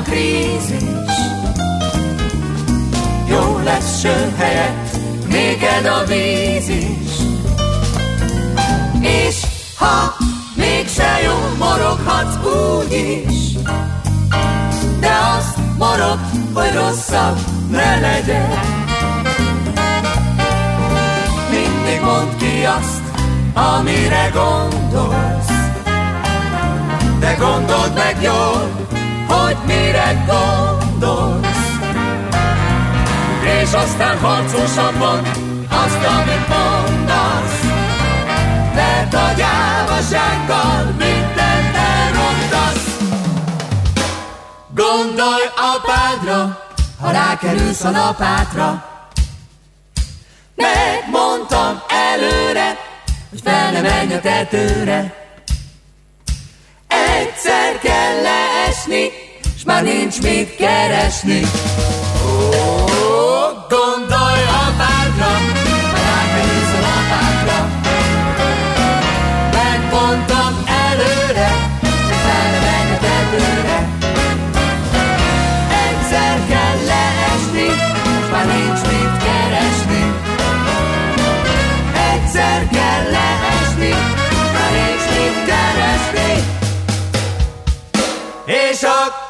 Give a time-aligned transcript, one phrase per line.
[0.00, 1.14] a krízis.
[3.28, 4.96] Jó lesz ső helyett,
[5.28, 7.12] néked a víz is.
[9.00, 9.36] És
[9.76, 10.16] ha
[10.54, 13.52] mégse jó, moroghatsz úgy is.
[15.00, 16.18] De azt morog,
[16.54, 17.38] hogy rosszabb
[17.70, 18.58] ne legyen.
[21.50, 23.02] Mindig mondd ki azt,
[23.54, 25.48] amire gondolsz.
[27.18, 28.88] De gondold meg jól,
[29.50, 31.48] hogy mire gondolsz.
[33.62, 35.26] És aztán harcosan mond
[35.68, 37.60] azt, amit mondasz.
[38.74, 42.98] Mert a gyávasággal mindent elrontasz.
[44.74, 46.66] Gondolj apádra,
[47.00, 48.84] ha rákerülsz a lapátra.
[50.54, 52.76] Megmondtam előre,
[53.30, 55.14] hogy fel ne menj a tetőre.
[56.88, 59.19] Egyszer kell leesni,
[59.60, 61.40] s már nincs mit keresni.
[62.26, 62.50] Ó,
[63.68, 65.32] gondolj apádra,
[65.94, 67.58] rákerülsz a lapátra.
[69.52, 71.50] Megmondtam előre,
[71.80, 73.88] hogy fel ne menj a tetőre.
[75.88, 77.68] Egyszer kell leesni,
[78.26, 80.04] s már nincs mit keresni.
[82.12, 83.30] Egyszer kell leesni,
[88.80, 89.29] s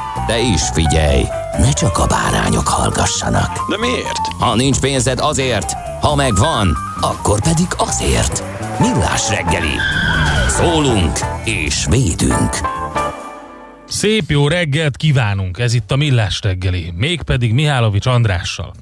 [0.27, 1.23] De is figyelj,
[1.57, 3.69] ne csak a bárányok hallgassanak.
[3.69, 4.27] De miért?
[4.39, 8.43] Ha nincs pénzed azért, ha megvan, akkor pedig azért.
[8.79, 9.75] Millás reggeli.
[10.47, 12.55] Szólunk és védünk.
[13.87, 18.73] Szép jó reggelt kívánunk, ez itt a Millás reggeli, mégpedig Mihálovics Andrással.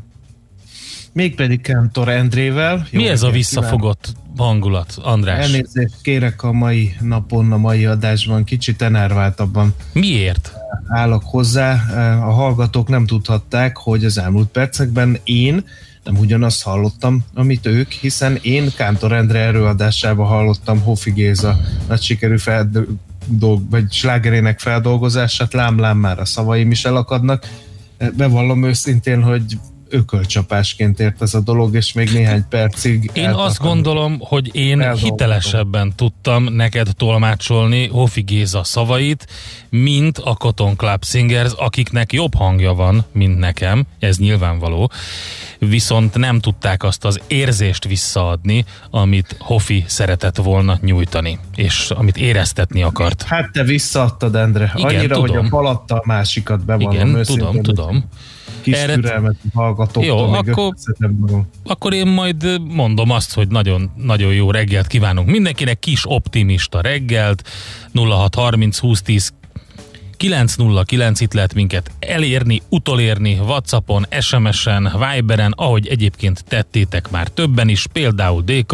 [1.14, 2.88] Mégpedig Kántor Endrével.
[2.90, 5.46] Jó Mi ez a visszafogott hangulat, András?
[5.46, 10.59] Elnézést kérek a mai napon, a mai adásban, kicsit enerváltabban Miért?
[10.88, 11.74] Állok hozzá.
[12.26, 15.64] A hallgatók nem tudhatták, hogy az elmúlt percekben én
[16.04, 21.58] nem ugyanazt hallottam, amit ők, hiszen én Kántor Endre előadásában hallottam Hofi Géza
[21.88, 27.48] nagy sikerű feldolg, vagy slágerének feldolgozását, lám-lám már a szavaim is elakadnak.
[28.18, 29.60] Bevallom őszintén, hogy
[29.90, 35.94] ökölcsapásként ért ez a dolog, és még néhány percig Én azt gondolom, hogy én hitelesebben
[35.96, 39.28] tudtam neked tolmácsolni Hofi Géza szavait,
[39.70, 44.92] mint a Cotton Club Singers, akiknek jobb hangja van, mint nekem, ez nyilvánvaló,
[45.60, 52.84] viszont nem tudták azt az érzést visszaadni, amit Hofi szeretett volna nyújtani, és amit éreztetni
[52.84, 53.24] akart.
[53.24, 54.74] Hát te visszaadtad, Endre.
[54.76, 55.36] Igen, Annyira, tudom.
[55.36, 58.04] hogy a palatta a másikat bevallom Igen, őszintén, tudom, tudom.
[58.62, 60.74] Kis Erre- türelmet hallgatóktól, Jó, akkor-
[61.64, 67.48] akkor én majd mondom azt, hogy nagyon, nagyon jó reggelt kívánunk mindenkinek, kis optimista reggelt,
[67.94, 69.34] 0630 2010
[70.18, 77.88] 909 itt lehet minket elérni, utolérni Whatsappon, SMS-en, Viberen, ahogy egyébként tettétek már többen is,
[77.88, 78.66] például D.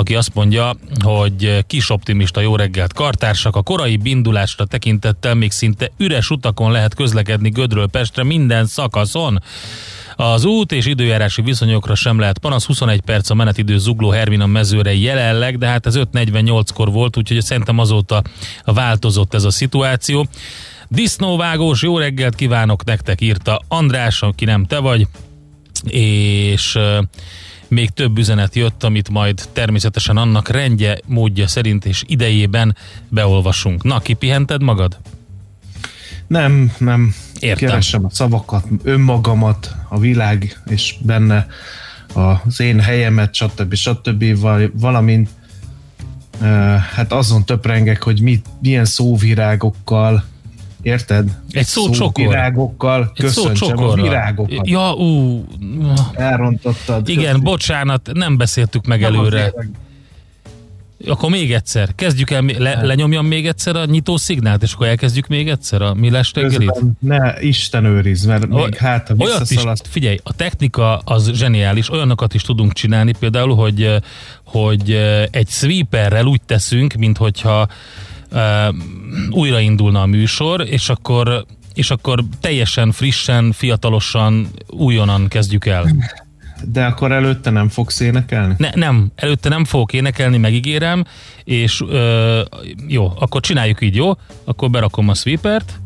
[0.00, 5.90] Aki azt mondja, hogy kis optimista jó reggelt kartársak, a korai indulásra tekintettel még szinte
[5.96, 9.42] üres utakon lehet közlekedni Gödről Pestre minden szakaszon.
[10.16, 14.94] Az út és időjárási viszonyokra sem lehet panasz, 21 perc a menetidő Zugló Hermina mezőre
[14.94, 18.22] jelenleg, de hát ez 5.48-kor volt, úgyhogy szerintem azóta
[18.64, 20.26] változott ez a szituáció.
[20.88, 25.06] Disznóvágós, jó reggelt kívánok nektek, írta András, aki nem te vagy,
[25.90, 26.78] és
[27.70, 32.76] még több üzenet jött, amit majd természetesen annak rendje, módja szerint és idejében
[33.08, 33.82] beolvasunk.
[33.82, 34.98] Na, kipihented magad?
[36.26, 37.14] Nem, nem.
[37.40, 37.68] Értem.
[37.68, 41.46] Keresem a szavakat, önmagamat, a világ és benne
[42.12, 43.74] az én helyemet, stb.
[43.74, 44.40] stb.
[44.40, 45.28] val- valamint
[46.94, 50.24] hát azon töprengek, hogy mit, milyen szóvirágokkal
[50.82, 51.28] Érted?
[51.50, 52.26] Egy szó csokor.
[52.26, 54.02] Virágokkal Egy szó köszöntsem a csokorra.
[54.02, 54.68] virágokat.
[54.68, 55.44] Ja, ú,
[56.12, 57.08] Elrontottad.
[57.08, 59.52] igen, bocsánat, nem beszéltük meg Nem előre.
[61.06, 61.94] Akkor még egyszer.
[61.94, 65.94] Kezdjük el, le, lenyomjam még egyszer a nyitó szignált, és akkor elkezdjük még egyszer a
[65.94, 66.82] millás reggelit?
[66.98, 69.60] Ne Isten őriz, mert még hát, Olyat is,
[69.90, 73.94] figyelj, a technika az zseniális, olyanokat is tudunk csinálni, például, hogy,
[74.44, 74.90] hogy
[75.30, 77.68] egy sweeperrel úgy teszünk, mint hogyha
[79.30, 81.44] újraindulna a műsor, és akkor
[81.74, 85.86] és akkor teljesen frissen, fiatalosan, újonnan kezdjük el.
[86.64, 88.54] De akkor előtte nem fogsz énekelni?
[88.58, 91.04] Ne, nem, előtte nem fogok énekelni, megígérem,
[91.44, 92.40] és ö,
[92.86, 94.12] jó, akkor csináljuk így, jó?
[94.44, 95.80] Akkor berakom a sweepert,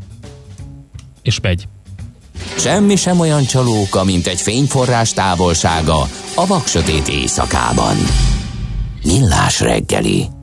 [1.22, 1.68] és megy.
[2.58, 6.00] Semmi sem olyan csalóka, mint egy fényforrás távolsága
[6.34, 7.96] a vaksötét éjszakában.
[9.04, 10.33] Millás reggeli.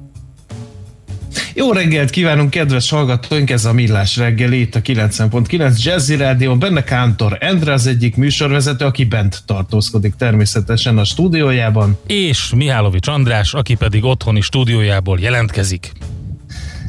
[1.54, 3.50] Jó reggelt kívánunk, kedves hallgatóink!
[3.50, 6.56] Ez a Millás reggel itt a 90.9 Jazzy Rádió.
[6.56, 11.98] Benne Kántor Endre az egyik műsorvezető, aki bent tartózkodik természetesen a stúdiójában.
[12.08, 15.92] És Mihálovics András, aki pedig otthoni stúdiójából jelentkezik.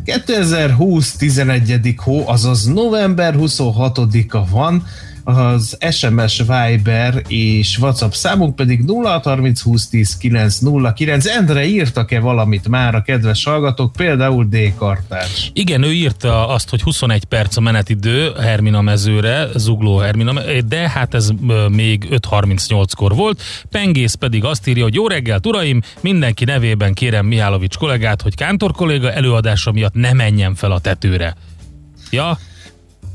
[0.04, 1.94] 2020 11.
[1.96, 4.86] hó, azaz november 26-a van,
[5.24, 11.26] az SMS Viber és WhatsApp számunk pedig 0630 20 10 909.
[11.26, 14.74] Endre írtak-e valamit már a kedves hallgatók, például D.
[14.76, 15.50] Kartárs?
[15.52, 20.32] Igen, ő írta azt, hogy 21 perc a menetidő Hermina mezőre, Zugló Hermina,
[20.66, 21.30] de hát ez
[21.68, 23.42] még 5.38-kor volt.
[23.70, 28.72] Pengész pedig azt írja, hogy jó reggelt, uraim, mindenki nevében kérem Mihálovics kollégát, hogy Kántor
[28.72, 31.34] kolléga előadása miatt ne menjen fel a tetőre.
[32.10, 32.38] Ja,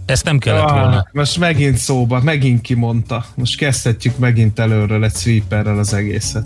[0.08, 0.98] ezt nem kellett volna.
[0.98, 3.26] Ah, most megint szóba, megint kimondta.
[3.36, 6.46] Most kezdhetjük megint előről egy sweeperrel az egészet.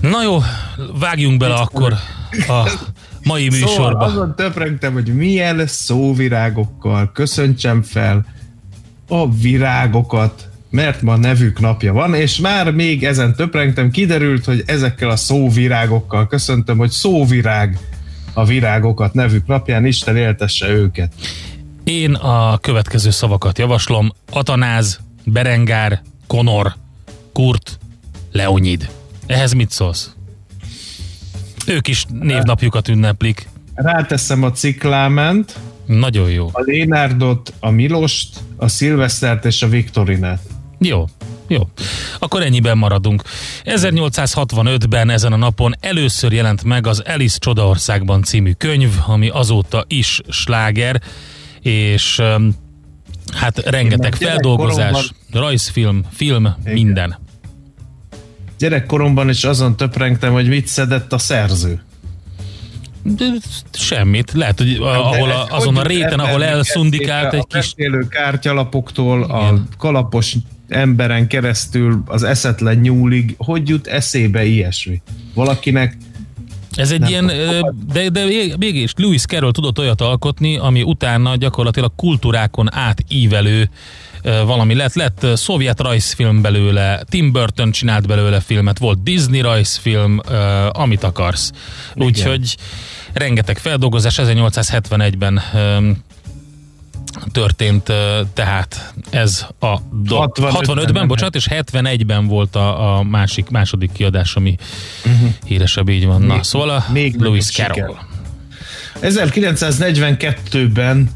[0.00, 0.38] Na jó,
[0.98, 1.92] vágjunk bele akkor
[2.48, 2.70] a
[3.22, 4.04] mai Szóval műsorba.
[4.04, 8.26] azon töprengtem, hogy milyen szóvirágokkal köszöntsem fel
[9.08, 15.10] a virágokat, mert ma nevük napja van, és már még ezen töprengtem, kiderült, hogy ezekkel
[15.10, 17.78] a szóvirágokkal köszöntöm, hogy szóvirág
[18.32, 21.12] a virágokat nevük napján, Isten éltesse őket.
[21.84, 24.12] Én a következő szavakat javaslom.
[24.30, 26.74] Atanáz, Berengár, Konor,
[27.32, 27.78] Kurt,
[28.32, 28.90] Leonid.
[29.26, 30.10] Ehhez mit szólsz?
[31.66, 33.48] Ők is névnapjukat ünneplik.
[33.74, 36.46] Ráteszem a cikláment, Nagyon jó.
[36.52, 40.40] a Lénárdot, a Milost, a Szilvesztert és a Viktorinát.
[40.78, 41.04] Jó.
[41.46, 41.68] Jó.
[42.18, 43.22] Akkor ennyiben maradunk.
[43.64, 50.20] 1865-ben ezen a napon először jelent meg az Alice Csodaországban című könyv, ami azóta is
[50.28, 51.02] sláger,
[51.62, 52.22] és
[53.34, 57.18] hát rengeteg feldolgozás, rajzfilm, film, minden.
[58.58, 61.82] Gyerekkoromban is azon töprengtem, hogy mit szedett a szerző.
[63.02, 63.24] De
[63.72, 64.32] semmit.
[64.32, 67.74] Lehet, hogy a, ahol a, azon a réten, ahol elszundikált egy kis...
[67.76, 69.68] A kártyalapoktól, a Igen.
[69.78, 70.36] kalapos
[70.68, 75.02] emberen keresztül az eszetlen nyúlig, hogy jut eszébe ilyesmi?
[75.34, 75.96] Valakinek
[76.74, 77.26] Ez egy Nem ilyen,
[77.92, 78.24] de, de
[78.58, 83.70] mégis Lewis Carroll tudott olyat alkotni, ami utána gyakorlatilag kultúrákon átívelő
[84.22, 84.94] valami lett.
[84.94, 90.20] Lett szovjet rajzfilm belőle, Tim Burton csinált belőle filmet, volt Disney rajzfilm,
[90.70, 91.52] amit akarsz.
[91.94, 92.56] Úgyhogy
[93.12, 95.90] rengeteg feldolgozás 1871-ben ö,
[97.32, 97.92] történt
[98.34, 104.36] tehát ez a do- 65-ben, 65-ben, bocsánat, és 71-ben volt a, a másik, második kiadás,
[104.36, 104.56] ami
[105.04, 105.28] uh-huh.
[105.46, 106.22] híresebb, így van.
[106.22, 107.96] Na, Még- szóval a még nagyobb Carroll.
[109.00, 109.00] siker.
[109.00, 111.10] 1942-ben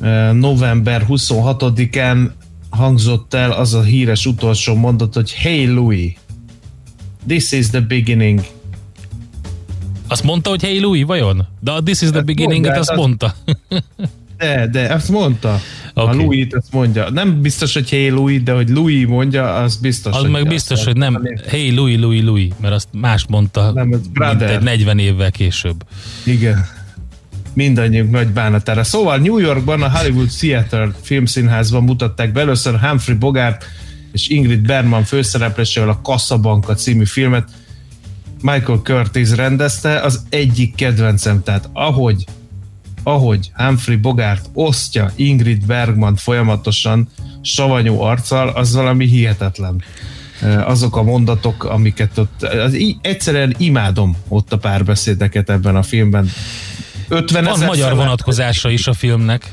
[0.00, 2.30] eh, november 26-án
[2.70, 6.16] hangzott el az a híres utolsó mondat, hogy Hey Louis,
[7.26, 8.40] this is the beginning.
[10.08, 11.46] Azt mondta, hogy hey Louis, vajon?
[11.60, 13.34] De a This is the Hát beginning mondja, azt hát mondta.
[14.38, 15.60] De, de, azt mondta.
[15.94, 16.18] Okay.
[16.18, 16.22] A.
[16.22, 17.10] Louis azt mondja.
[17.10, 20.14] Nem biztos, hogy Hey Louis, de hogy Louis mondja, az biztos.
[20.14, 23.92] Az hogy meg biztos, hogy nem hey Louis, Louis, Louis, mert azt más mondta, Nem,
[23.92, 25.84] ez mint egy 40 évvel később.
[26.24, 26.66] Igen.
[27.54, 28.84] Mindannyiunk nagy bánatára.
[28.84, 33.64] Szóval New Yorkban a Hollywood Theater filmszínházban mutatták be először Humphrey Bogart
[34.12, 37.48] és Ingrid Bergman főszereplésével a Casablanca című filmet.
[38.40, 42.24] Michael Curtis rendezte, az egyik kedvencem, tehát ahogy
[43.08, 47.08] ahogy Humphrey Bogart osztja Ingrid Bergman folyamatosan
[47.40, 49.82] savanyú arccal, az valami hihetetlen.
[50.64, 56.30] azok a mondatok, amiket ott, az, egyszerűen imádom ott a párbeszédeket ebben a filmben.
[57.08, 59.52] 50 Van magyar vonatkozása is a filmnek.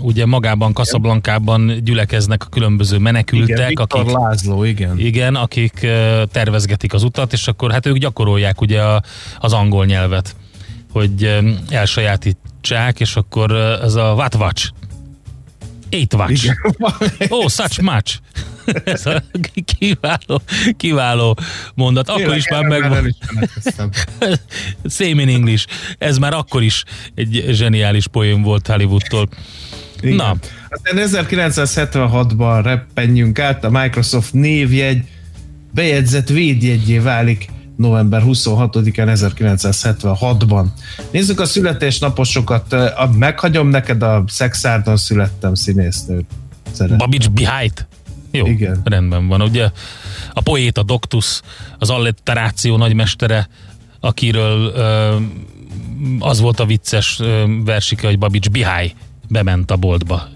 [0.00, 3.56] Ugye magában Kaszablankában gyülekeznek a különböző menekültek.
[3.56, 4.98] Igen, Viktor akik, László, igen.
[4.98, 5.86] Igen, akik
[6.32, 9.02] tervezgetik az utat, és akkor hát ők gyakorolják ugye a,
[9.38, 10.36] az angol nyelvet,
[10.96, 11.38] hogy
[11.68, 14.70] elsajátítsák, és akkor ez a what watch,
[15.90, 16.52] eight watch.
[17.28, 18.18] Oh, such much.
[18.84, 19.22] Ez a
[19.78, 20.42] kiváló,
[20.76, 21.38] kiváló
[21.74, 22.08] mondat.
[22.08, 23.16] Akkor Tényleg, is már megvan.
[24.96, 25.66] Same in English.
[25.98, 26.84] Ez már akkor is
[27.14, 29.28] egy zseniális poém volt Hollywoodtól.
[30.00, 30.16] Igen.
[30.16, 30.36] Na.
[30.68, 35.04] Aztán 1976-ban reppenjünk át, a Microsoft névjegy
[35.72, 40.64] bejegyzett védjegyé válik november 26-án 1976-ban.
[41.10, 42.76] Nézzük a születésnaposokat.
[43.18, 46.26] Meghagyom neked a Szexárdon születtem színésznőt.
[46.96, 47.86] Babics Bihajt.
[48.30, 48.80] Jó, Igen.
[48.84, 49.42] rendben van.
[49.42, 49.70] Ugye
[50.32, 51.40] a poéta Doctus,
[51.78, 53.48] az alliteráció nagymestere,
[54.00, 54.72] akiről
[56.18, 57.20] az volt a vicces
[57.64, 58.92] versike, hogy Babics Bihály
[59.28, 60.28] bement a boltba,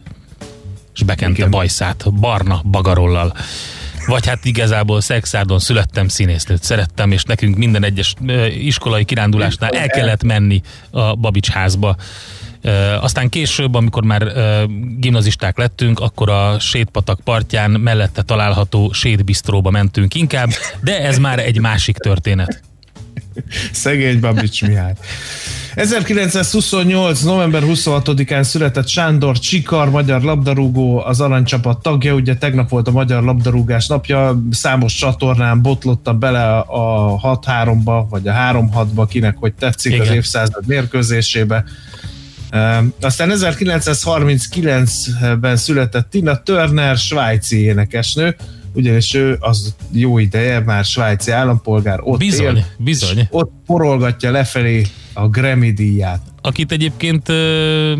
[0.94, 1.50] és bekente Igen.
[1.50, 3.34] bajszát barna bagarollal.
[4.06, 8.14] Vagy hát igazából szexárdon születtem, színésznőt szerettem, és nekünk minden egyes
[8.60, 11.96] iskolai kirándulásnál el kellett menni a Babics házba.
[13.00, 14.32] Aztán később, amikor már
[14.98, 20.48] gimnazisták lettünk, akkor a sétpatak partján mellette található sétbisztróba mentünk inkább,
[20.80, 22.62] de ez már egy másik történet.
[23.72, 24.94] Szegény Babics Mihály.
[25.74, 27.20] 1928.
[27.20, 33.22] november 26-án született Sándor Csikar, magyar labdarúgó, az aranycsapat tagja, ugye tegnap volt a magyar
[33.22, 40.06] labdarúgás napja, számos csatornán botlotta bele a 6-3-ba, vagy a 3-6-ba, kinek hogy tetszik Igen.
[40.06, 41.64] az évszázad mérkőzésébe.
[43.00, 48.36] Aztán 1939-ben született Tina Turner, svájci énekesnő,
[48.72, 53.28] ugyanis ő az jó ideje, már svájci állampolgár, ott bizony, él, bizony.
[53.30, 56.20] ott porolgatja lefelé a Grammy díját.
[56.42, 57.92] Akit egyébként ö,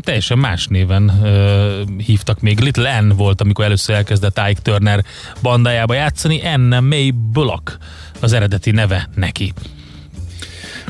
[0.00, 2.60] teljesen más néven ö, hívtak még.
[2.60, 5.04] Little N volt, amikor először elkezdett Ike Turner
[5.42, 7.78] bandájába játszani, Anna May Bullock
[8.20, 9.52] az eredeti neve neki.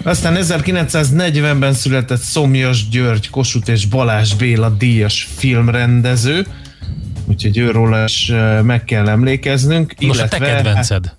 [0.02, 6.47] Aztán 1940-ben született Szomjas György, Kossuth és Balázs Béla díjas filmrendező,
[7.25, 9.95] úgyhogy őról is meg kell emlékeznünk.
[10.00, 11.07] Most illetve, a te kedvenced.
[11.07, 11.16] Hát,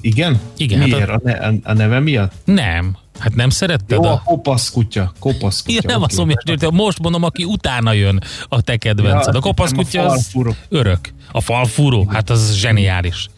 [0.00, 0.40] igen?
[0.56, 0.78] Igen.
[0.78, 1.10] Miért?
[1.10, 2.32] Hát a, a, a neve miatt?
[2.44, 2.96] Nem.
[3.18, 3.98] Hát nem szeretted?
[3.98, 5.12] Jó, a, a kopasz kutya.
[5.18, 5.74] Kopasz kutya.
[5.74, 6.08] Ja, nem okay.
[6.12, 9.32] a szomjas györgy, most mondom, aki utána jön a te kedvenced.
[9.32, 10.32] Ja, a kopasz kutya az
[10.68, 10.98] örök.
[11.32, 13.28] A falfúró, hát az zseniális.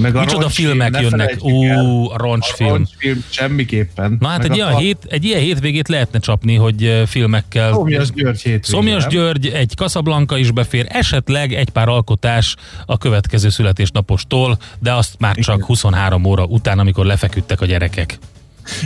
[0.00, 1.36] Meg a Micsoda filmek film, jönnek.
[1.42, 2.70] Ú, a roncsfilm.
[2.70, 4.16] A roncsfilm semmiképpen.
[4.20, 7.72] Na hát egy ilyen, hét, egy ilyen hétvégét lehetne csapni, hogy filmekkel.
[7.72, 8.60] Szomjas György hétvégén.
[8.62, 15.14] Szomjas György, egy Kaszablanka is befér, esetleg egy pár alkotás a következő születésnapostól, de azt
[15.18, 15.66] már csak Igen.
[15.66, 18.18] 23 óra után, amikor lefeküdtek a gyerekek.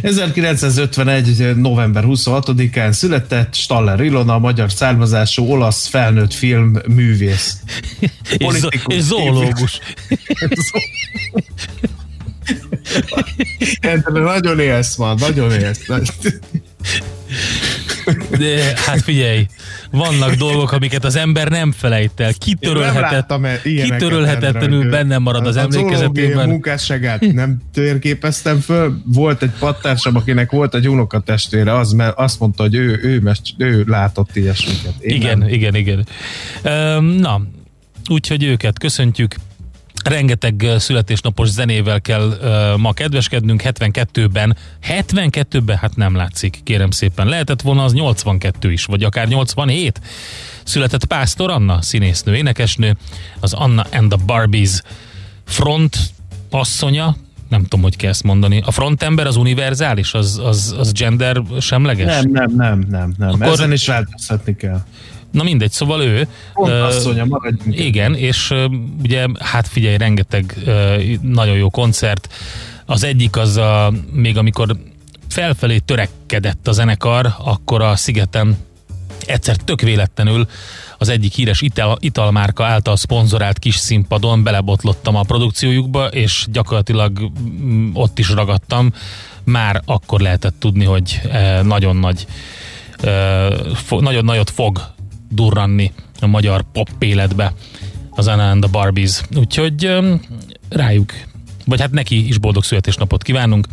[0.03, 1.57] 1951.
[1.57, 7.57] november 26-án született Staller Ilona, magyar származású olasz felnőtt film művész.
[8.37, 9.79] és, és zoológus.
[14.13, 15.87] nagyon élsz ma, nagyon élsz.
[18.31, 19.47] De hát figyelj,
[19.95, 22.33] vannak dolgok, amiket az ember nem felejt el.
[22.33, 26.39] Kitörölhetett, e- kitörölhetetlenül bennem marad az, az emlékezetében.
[26.39, 29.01] A munkásságát nem térképeztem föl.
[29.05, 33.23] Volt egy pattársam, akinek volt egy unokatestvére, az, mert azt mondta, hogy ő, ő,
[33.57, 34.93] ő, ő látott ilyesmiket.
[35.01, 35.49] Én igen, nem.
[35.49, 36.07] igen, igen.
[37.19, 37.43] Na,
[38.09, 39.35] úgyhogy őket köszöntjük
[40.09, 42.39] rengeteg születésnapos zenével kell
[42.77, 44.57] ma kedveskednünk, 72-ben,
[44.89, 47.27] 72-ben hát nem látszik, kérem szépen.
[47.27, 50.01] Lehetett volna az 82 is, vagy akár 87.
[50.65, 52.97] Született Pásztor Anna, színésznő, énekesnő,
[53.41, 54.83] az Anna and the Barbies
[55.45, 55.97] front
[56.51, 57.17] asszonya,
[57.49, 58.63] nem tudom, hogy kell ezt mondani.
[58.67, 62.23] A frontember az univerzális, az, az, az gender semleges?
[62.23, 63.29] Nem, nem, nem, nem, nem.
[63.29, 63.47] Akkor...
[63.47, 64.83] Ezen is változtatni kell.
[65.35, 66.29] Na mindegy, szóval ő...
[66.55, 67.79] Asszonya, maradjunk.
[67.79, 68.65] Igen, és uh,
[69.03, 72.33] ugye, hát figyelj, rengeteg uh, nagyon jó koncert.
[72.87, 74.77] Az egyik az a, még amikor
[75.29, 78.57] felfelé törekedett a zenekar, akkor a szigeten
[79.27, 80.47] egyszer tök véletlenül
[80.99, 87.31] az egyik híres ital, italmárka által szponzorált kis színpadon belebotlottam a produkciójukba, és gyakorlatilag
[87.63, 88.93] mm, ott is ragadtam.
[89.45, 91.21] Már akkor lehetett tudni, hogy
[91.63, 92.27] nagyon nagy
[93.89, 94.94] nagyon nagyot fog
[95.35, 97.53] durranni a magyar pop életbe
[98.11, 99.21] az Anna and the Barbies.
[99.37, 99.99] Úgyhogy
[100.69, 101.13] rájuk
[101.67, 103.67] vagy hát neki is boldog születésnapot kívánunk.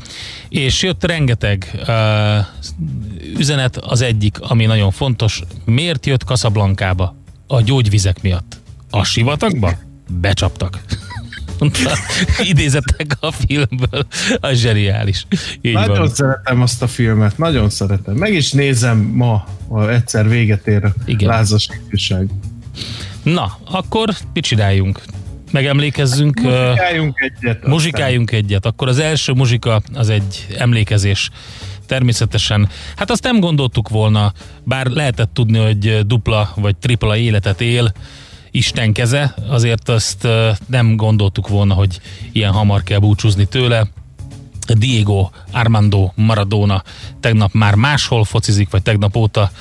[0.50, 2.46] És jött rengeteg uh,
[3.38, 5.42] üzenet, az egyik, ami nagyon fontos.
[5.66, 7.16] Miért jött Casablanca-ba?
[7.48, 8.60] A gyógyvizek miatt.
[8.90, 9.74] A sivatagba?
[10.20, 10.82] becsaptak.
[12.52, 14.06] Idézettek a filmből.
[14.40, 15.26] A zseniális.
[15.62, 16.10] Így nagyon van.
[16.10, 18.16] szeretem azt a filmet, nagyon szeretem.
[18.16, 21.30] Meg is nézem ma, ha egyszer véget ér a Igen.
[21.30, 22.30] lázas ifjúság.
[23.24, 25.02] Na, akkor mit csináljunk?
[25.52, 26.40] Megemlékezzünk.
[26.44, 27.56] ö, Muzsikáljunk egyet.
[27.56, 27.70] aztán.
[27.70, 28.66] Muzsikáljunk egyet.
[28.66, 31.30] Akkor az első muzsika az egy emlékezés.
[31.86, 32.70] Természetesen.
[32.96, 37.92] Hát azt nem gondoltuk volna, bár lehetett tudni, hogy dupla vagy tripla életet él,
[38.52, 40.28] Isten keze, azért azt
[40.68, 42.00] nem gondoltuk volna, hogy
[42.32, 43.88] ilyen hamar kell búcsúzni tőle.
[44.68, 46.84] Diego Armando Maradona
[47.20, 49.52] tegnap már máshol focizik, vagy tegnap óta,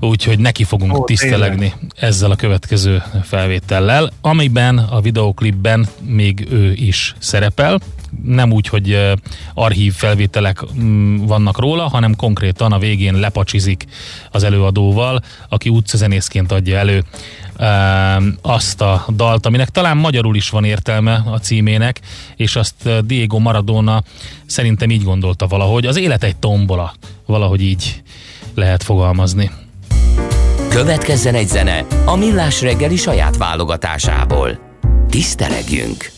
[0.00, 7.14] úgyhogy neki fogunk Ó, tisztelegni ezzel a következő felvétellel, amiben a videoklipben még ő is
[7.18, 7.80] szerepel.
[8.24, 8.98] Nem úgy, hogy
[9.54, 13.84] archív felvételek mm, vannak róla, hanem konkrétan a végén lepacsizik
[14.30, 17.04] az előadóval, aki utcazenészként adja elő
[17.56, 17.64] ö,
[18.42, 22.00] azt a dalt, aminek talán magyarul is van értelme a címének,
[22.36, 24.02] és azt Diego Maradona
[24.46, 25.86] szerintem így gondolta valahogy.
[25.86, 26.94] Az élet egy tombola,
[27.26, 28.02] valahogy így
[28.54, 29.50] lehet fogalmazni.
[30.68, 34.58] Következzen egy zene a Millás reggeli saját válogatásából.
[35.10, 36.17] Tisztelegjünk!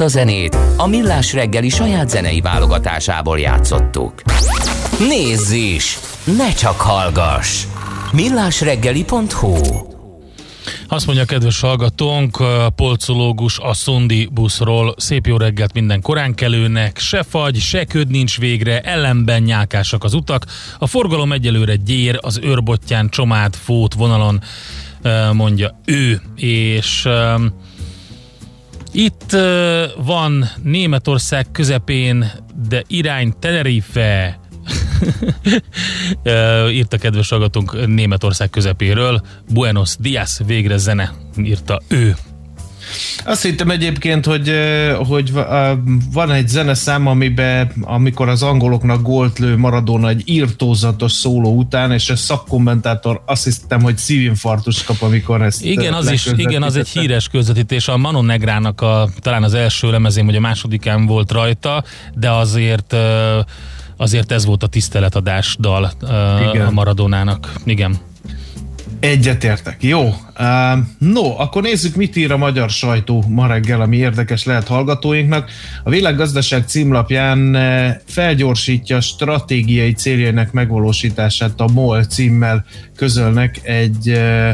[0.00, 4.22] Ezt a zenét a Millás reggeli saját zenei válogatásából játszottuk.
[4.98, 5.98] Nézz is!
[6.36, 7.64] Ne csak hallgass!
[8.12, 9.56] millásreggeli.hu
[10.88, 14.94] Azt mondja kedves hallgatónk, a polcológus a Szondi buszról.
[14.96, 20.46] Szép jó reggelt minden koránkelőnek, se fagy, se köd nincs végre, ellenben nyálkásak az utak.
[20.78, 24.42] A forgalom egyelőre gyér, az őrbottyán csomád fót vonalon,
[25.32, 26.20] mondja ő.
[26.36, 27.08] És
[28.92, 29.36] Itt
[30.04, 32.32] van Németország közepén,
[32.68, 34.40] de irány Tenerife.
[36.70, 39.22] írta kedves hallgatónk Németország közepéről.
[39.52, 42.16] Buenos Dias, végre zene, írta ő.
[43.24, 44.52] Azt hittem egyébként, hogy,
[45.06, 45.32] hogy
[46.12, 52.10] van egy zeneszám, amiben, amikor az angoloknak gólt lő Maradona egy írtózatos szóló után, és
[52.10, 56.88] a szakkommentátor azt hittem, hogy szívinfarktus kap, amikor ezt Igen, az is, igen, az egy
[56.88, 57.88] híres közvetítés.
[57.88, 62.96] A Manon Negrának a, talán az első lemezén, vagy a másodikán volt rajta, de azért
[63.96, 65.92] azért ez volt a tiszteletadás dal
[66.50, 66.66] igen.
[66.66, 67.52] a Maradonának.
[67.64, 67.98] Igen.
[69.00, 69.82] Egyetértek.
[69.82, 70.14] Jó.
[70.98, 75.50] No, akkor nézzük, mit ír a magyar sajtó ma reggel, ami érdekes lehet hallgatóinknak.
[75.84, 77.56] A Világgazdaság címlapján
[78.06, 82.64] felgyorsítja stratégiai céljainak megvalósítását a MOL címmel
[82.96, 84.50] közölnek egy uh,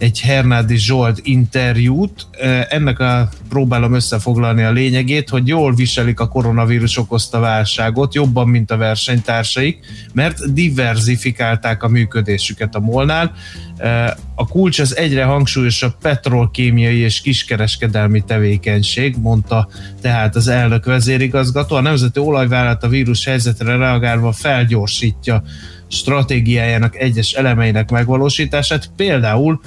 [0.00, 2.26] egy Hernádi Zsolt interjút.
[2.68, 8.70] Ennek a próbálom összefoglalni a lényegét, hogy jól viselik a koronavírus okozta válságot, jobban, mint
[8.70, 9.78] a versenytársaik,
[10.12, 13.32] mert diversifikálták a működésüket a molnál.
[14.34, 19.68] A kulcs az egyre hangsúlyosabb petrolkémiai és kiskereskedelmi tevékenység, mondta
[20.00, 21.76] tehát az elnök vezérigazgató.
[21.76, 25.42] A Nemzeti Olajvállalat a vírus helyzetre reagálva felgyorsítja
[25.88, 29.60] stratégiájának egyes elemeinek megvalósítását, például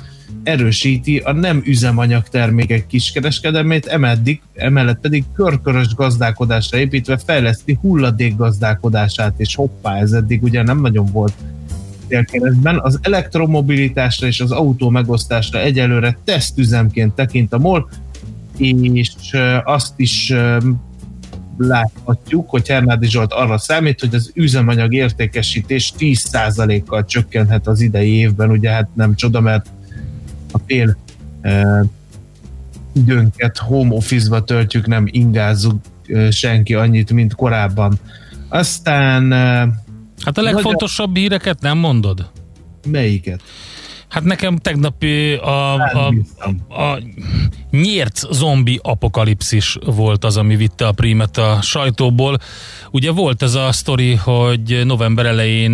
[0.43, 9.33] erősíti a nem üzemanyag termékek kiskereskedelmét, emeddig, emellett pedig körkörös gazdálkodásra építve fejleszti hulladék gazdálkodását,
[9.37, 11.33] és hoppá, ez eddig ugye nem nagyon volt
[12.07, 12.79] célkeresztben.
[12.81, 17.89] Az elektromobilitásra és az autó megosztásra egyelőre tesztüzemként tekint a MOL,
[18.57, 19.11] és
[19.63, 20.33] azt is
[21.57, 28.49] láthatjuk, hogy Hernádi Zsolt arra számít, hogy az üzemanyag értékesítés 10%-kal csökkenhet az idei évben,
[28.49, 29.69] ugye hát nem csoda, mert
[30.53, 30.97] a fél
[31.41, 31.83] e,
[32.93, 37.99] időnket home office-ba töltjük, nem ingázzuk e, senki annyit, mint korábban.
[38.49, 39.31] Aztán...
[39.31, 39.37] E,
[40.23, 41.21] hát a legfontosabb magyar...
[41.21, 42.29] híreket nem mondod?
[42.87, 43.41] Melyiket?
[44.13, 45.03] Hát nekem tegnap
[45.41, 46.99] a, a, a, a
[47.71, 52.37] nyírt zombi apokalipszis volt az, ami vitte a prímet a sajtóból.
[52.91, 55.71] Ugye volt ez a sztori, hogy november elején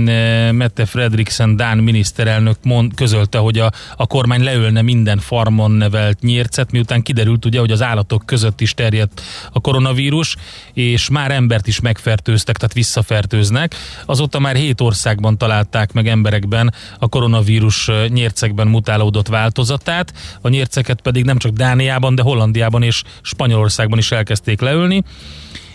[0.54, 6.72] Mette Fredriksen Dán miniszterelnök mond, közölte, hogy a, a kormány leülne minden farmon nevelt nyírcet,
[6.72, 9.22] miután kiderült ugye, hogy az állatok között is terjedt
[9.52, 10.36] a koronavírus,
[10.74, 13.76] és már embert is megfertőztek, tehát visszafertőznek.
[14.06, 20.14] Azóta már hét országban találták meg emberekben a koronavírus eh, nyércekben mutálódott változatát.
[20.42, 25.04] A nyérceket pedig nem csak Dániában, de Hollandiában és Spanyolországban is elkezdték leülni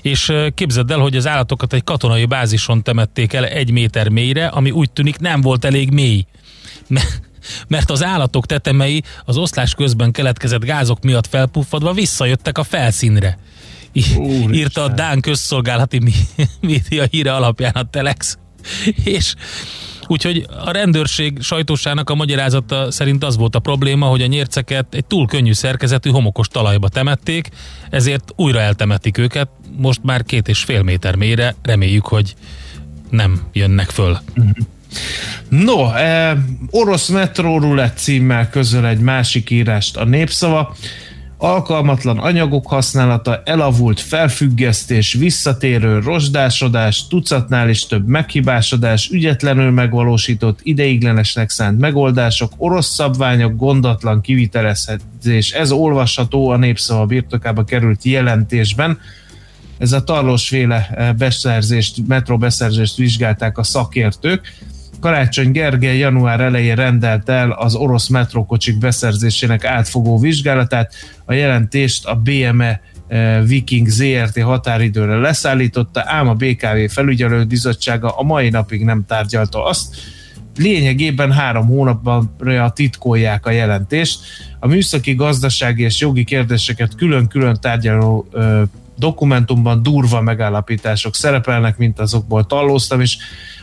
[0.02, 4.70] és képzeld el, hogy az állatokat egy katonai bázison temették el egy méter mélyre, ami
[4.70, 6.26] úgy tűnik nem volt elég mély.
[7.68, 13.38] Mert az állatok tetemei az oszlás közben keletkezett gázok miatt felpuffadva visszajöttek a felszínre.
[14.16, 14.52] Úristen.
[14.52, 16.00] Írta a Dán közszolgálati
[16.60, 18.38] média híre alapján a Telex.
[19.04, 19.34] És
[20.06, 25.04] Úgyhogy a rendőrség sajtósának a magyarázata szerint az volt a probléma, hogy a nyérceket egy
[25.04, 27.48] túl könnyű szerkezetű homokos talajba temették,
[27.90, 32.34] ezért újra eltemetik őket, most már két és fél méter mélyre, reméljük, hogy
[33.10, 34.18] nem jönnek föl.
[35.48, 36.36] No, eh,
[36.70, 40.76] orosz metróról lett címmel közöl egy másik írást a népszava
[41.44, 51.78] alkalmatlan anyagok használata, elavult felfüggesztés, visszatérő rozsdásodás, tucatnál is több meghibásodás, ügyetlenül megvalósított ideiglenesnek szánt
[51.78, 55.52] megoldások, orosz szabványok, gondatlan kivitelezés.
[55.52, 58.98] Ez olvasható a népszava birtokába került jelentésben.
[59.78, 64.52] Ez a tarlósféle beszerzést, metró beszerzést vizsgálták a szakértők
[65.04, 70.94] Karácsony Gergely január elején rendelt el az orosz metrókocsik beszerzésének átfogó vizsgálatát.
[71.24, 78.22] A jelentést a BME eh, Viking ZRT határidőre leszállította, ám a BKV felügyelő bizottsága a
[78.22, 79.96] mai napig nem tárgyalta azt,
[80.56, 82.36] lényegében három hónapban
[82.74, 84.18] titkolják a jelentést.
[84.60, 88.62] A műszaki, gazdasági és jogi kérdéseket külön-külön tárgyaló ö,
[88.96, 93.16] dokumentumban durva megállapítások szerepelnek, mint azokból tallóztam, és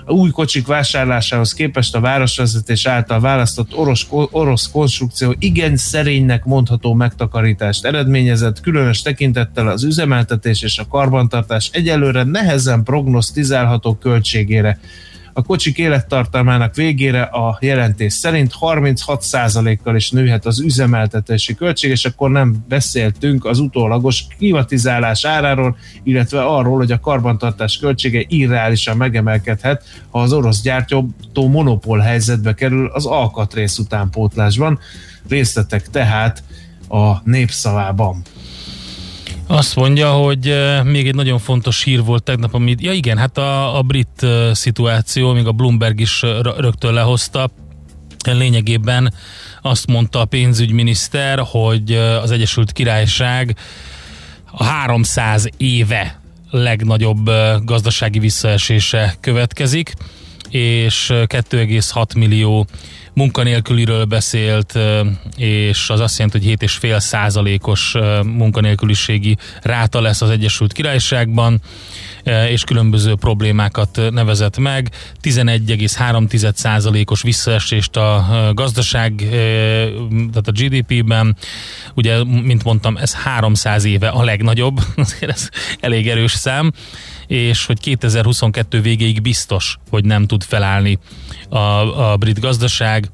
[0.05, 6.93] a új kocsik vásárlásához képest a városvezetés által választott orosz, orosz konstrukció igen szerénynek mondható
[6.93, 14.79] megtakarítást eredményezett, különös tekintettel az üzemeltetés és a karbantartás egyelőre nehezen prognosztizálható költségére
[15.33, 22.29] a kocsik élettartalmának végére a jelentés szerint 36%-kal is nőhet az üzemeltetési költség, és akkor
[22.29, 30.21] nem beszéltünk az utólagos klimatizálás áráról, illetve arról, hogy a karbantartás költsége irreálisan megemelkedhet, ha
[30.21, 34.79] az orosz gyártó monopól helyzetbe kerül az alkatrész utánpótlásban.
[35.29, 36.43] Részletek tehát
[36.89, 38.21] a népszavában.
[39.51, 43.37] Azt mondja, hogy eh, még egy nagyon fontos hír volt tegnap, amit, ja igen, hát
[43.37, 47.49] a, a brit eh, szituáció, még a Bloomberg is eh, rö- rögtön lehozta,
[48.25, 49.13] lényegében
[49.61, 53.55] azt mondta a pénzügyminiszter, hogy az Egyesült Királyság
[54.51, 57.29] a 300 éve legnagyobb
[57.63, 59.93] gazdasági visszaesése következik,
[60.49, 62.67] és eh, 2,6 millió
[63.13, 64.79] munkanélküliről beszélt,
[65.37, 71.61] és az azt jelenti, hogy 7,5 százalékos munkanélküliségi ráta lesz az Egyesült Királyságban,
[72.49, 74.89] és különböző problémákat nevezett meg.
[75.21, 79.13] 11,3 százalékos visszaesést a gazdaság,
[80.09, 81.35] tehát a GDP-ben.
[81.93, 86.71] Ugye, mint mondtam, ez 300 éve a legnagyobb, azért ez elég erős szám
[87.31, 90.99] és hogy 2022 végéig biztos, hogy nem tud felállni
[91.49, 91.57] a,
[92.11, 93.09] a brit gazdaság,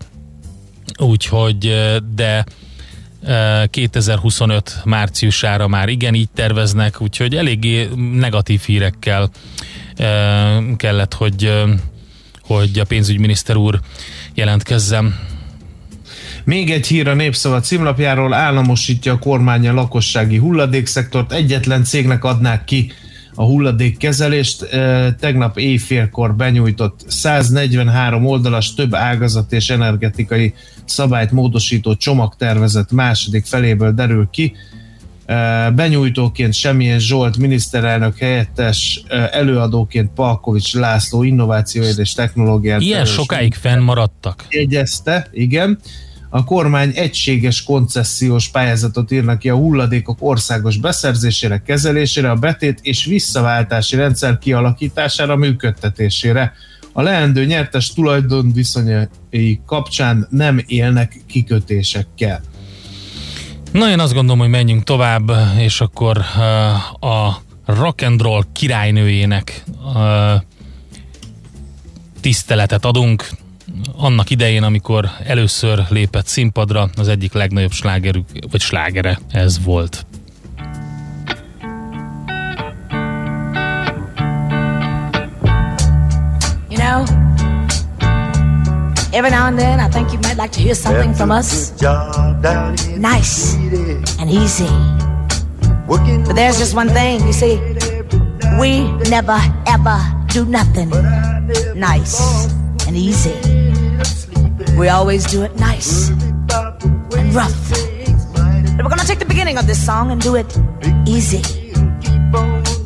[1.00, 1.76] úgyhogy
[2.16, 2.46] de
[3.70, 9.30] 2025 márciusára már igen így terveznek, úgyhogy eléggé negatív hírekkel
[10.78, 11.64] kellett, hogy,
[12.42, 13.80] hogy a pénzügyminiszter úr
[14.34, 15.16] jelentkezzem.
[16.44, 18.34] Még egy hír a Népszava címlapjáról.
[18.34, 22.92] Államosítja a kormány a lakossági hulladékszektort, egyetlen cégnek adnák ki
[23.40, 24.70] a hulladékkezelést.
[25.20, 30.54] Tegnap éjfélkor benyújtott 143 oldalas több ágazat és energetikai
[30.86, 34.54] szabályt módosító csomagtervezet második feléből derül ki.
[35.76, 44.46] Benyújtóként Semmilyen Zsolt miniszterelnök helyettes, előadóként Palkovics László innovációért és technológiát Ilyen sokáig fennmaradtak.
[44.50, 45.80] jegyezte, igen.
[46.30, 53.06] A kormány egységes koncesziós pályázatot írnak ki a hulladékok országos beszerzésére, kezelésére, a betét és
[53.06, 56.54] visszaváltási rendszer kialakítására, működtetésére.
[56.94, 62.42] A leendő nyertes tulajdonviszonyai kapcsán nem élnek kikötésekkel.
[63.72, 69.64] Na én azt gondolom, hogy menjünk tovább, és akkor uh, a rock and roll királynőjének
[69.84, 70.42] uh,
[72.22, 73.30] tiszteletet adunk.
[73.98, 80.06] Annak idején, amikor először lépett színpadra, az egyik legnagyobb slágerük, vagy slágere ez volt.
[86.70, 87.04] You know,
[89.12, 91.72] every now and then I think you might like to hear something from us.
[92.98, 93.56] Nice
[94.20, 94.70] and easy.
[95.88, 97.60] But there's just one thing, you see,
[98.60, 99.98] we never ever
[100.34, 100.90] do nothing
[101.76, 102.48] nice
[102.88, 103.57] and easy.
[104.78, 107.72] We always do it nice and rough.
[108.76, 110.46] But we're gonna take the beginning of this song and do it
[111.08, 111.42] easy.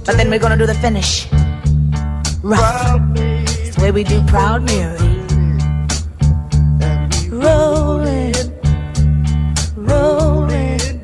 [0.06, 1.28] But then we're gonna do the finish
[2.42, 3.02] rough.
[3.16, 4.98] It's the way we do Proud Mary.
[7.30, 8.34] Rolling,
[9.76, 11.02] rolling,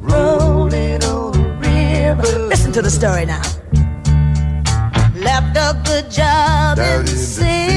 [0.00, 2.38] rolling on the river.
[2.46, 3.42] Listen to the story now.
[5.16, 7.75] Left a good job in the city,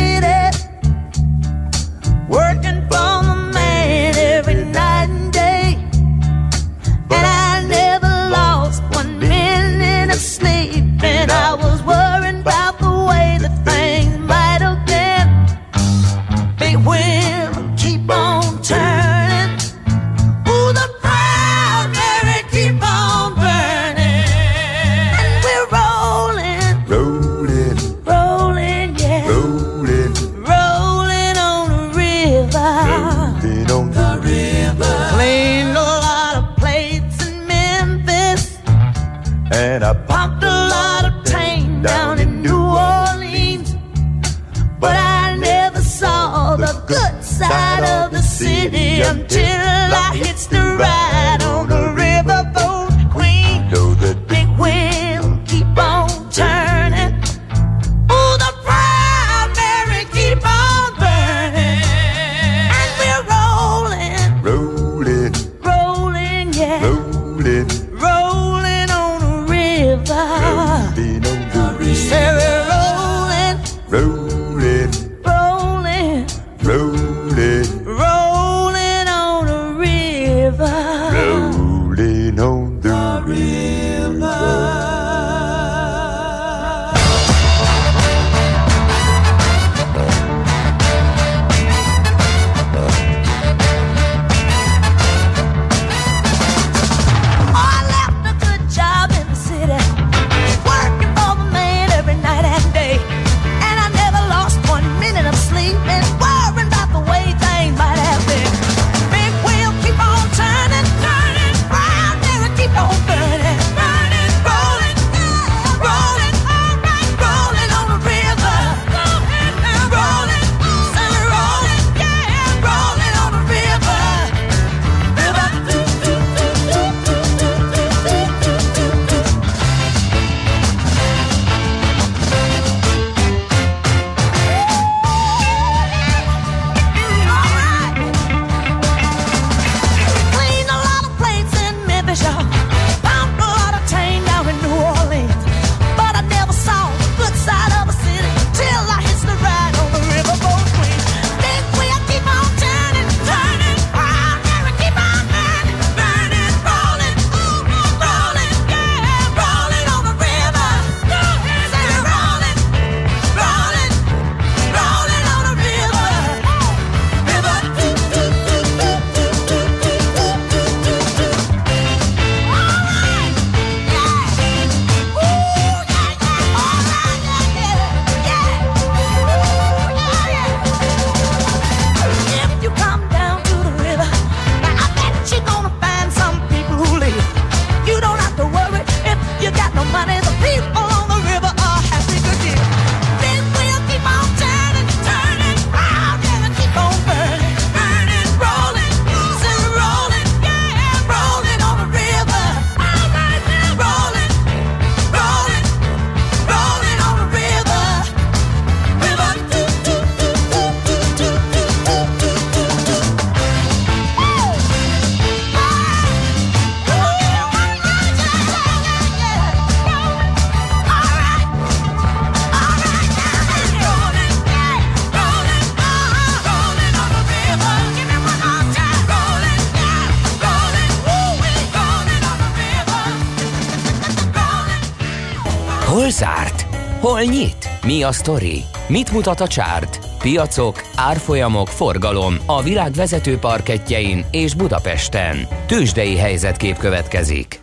[237.19, 237.69] Hol nyit?
[237.86, 238.63] Mi a sztori?
[238.88, 239.99] Mit mutat a csárt?
[240.19, 245.47] Piacok, árfolyamok, forgalom a világ vezető parketjein és Budapesten.
[245.67, 247.60] Tősdei helyzetkép következik.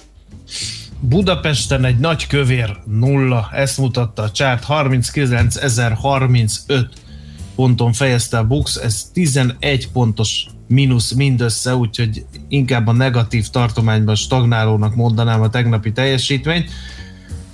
[1.00, 6.86] Budapesten egy nagy kövér nulla, ezt mutatta a csárt, 39.035
[7.54, 14.94] ponton fejezte a Bux, ez 11 pontos mínusz mindössze, úgyhogy inkább a negatív tartományban stagnálónak
[14.94, 16.70] mondanám a tegnapi teljesítményt.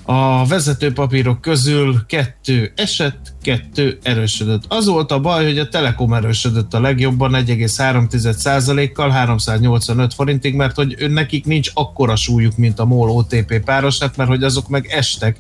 [0.05, 4.63] A vezető papírok közül kettő esett, kettő erősödött.
[4.69, 11.11] Az volt a baj, hogy a Telekom erősödött a legjobban 1,3%-kal 385 forintig, mert hogy
[11.11, 15.37] nekik nincs akkora súlyuk, mint a MOL OTP párosnak, mert hogy azok meg estek,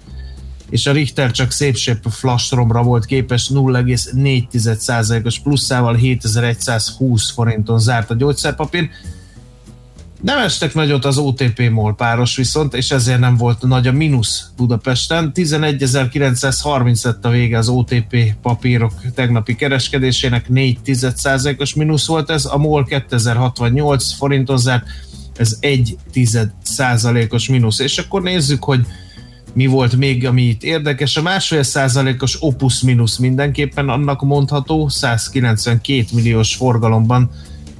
[0.70, 8.88] és a Richter csak szépsebb flastromra volt képes 0,4%-os pluszával 7120 forinton zárt a gyógyszerpapír.
[10.22, 14.50] Nem estek nagyot az OTP MOL páros viszont, és ezért nem volt nagy a mínusz
[14.56, 15.32] Budapesten.
[15.34, 22.56] 11.930 lett a vége az OTP papírok tegnapi kereskedésének, 4% os mínusz volt ez, a
[22.56, 24.84] MOL 2068 forinton zárt,
[25.36, 27.78] ez 1% os mínusz.
[27.78, 28.86] És akkor nézzük, hogy
[29.54, 31.16] mi volt még, ami itt érdekes.
[31.16, 37.30] A másfél százalékos opus mínusz mindenképpen annak mondható, 192 milliós forgalomban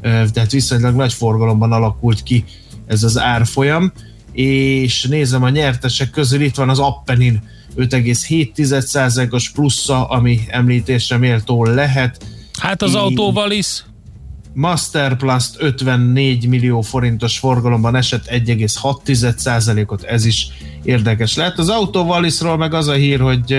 [0.03, 2.45] tehát viszonylag nagy forgalomban alakult ki
[2.87, 3.93] ez az árfolyam,
[4.33, 7.43] és nézem a nyertesek közül, itt van az Appenin
[7.77, 12.25] 5,7%-os plusza, ami említésre méltó lehet.
[12.59, 13.85] Hát az autóval is.
[14.55, 20.49] Masterplast 54 millió forintos forgalomban esett 1,6%-ot, ez is
[20.83, 21.59] érdekes lehet.
[21.59, 23.57] Az autóvalisról meg az a hír, hogy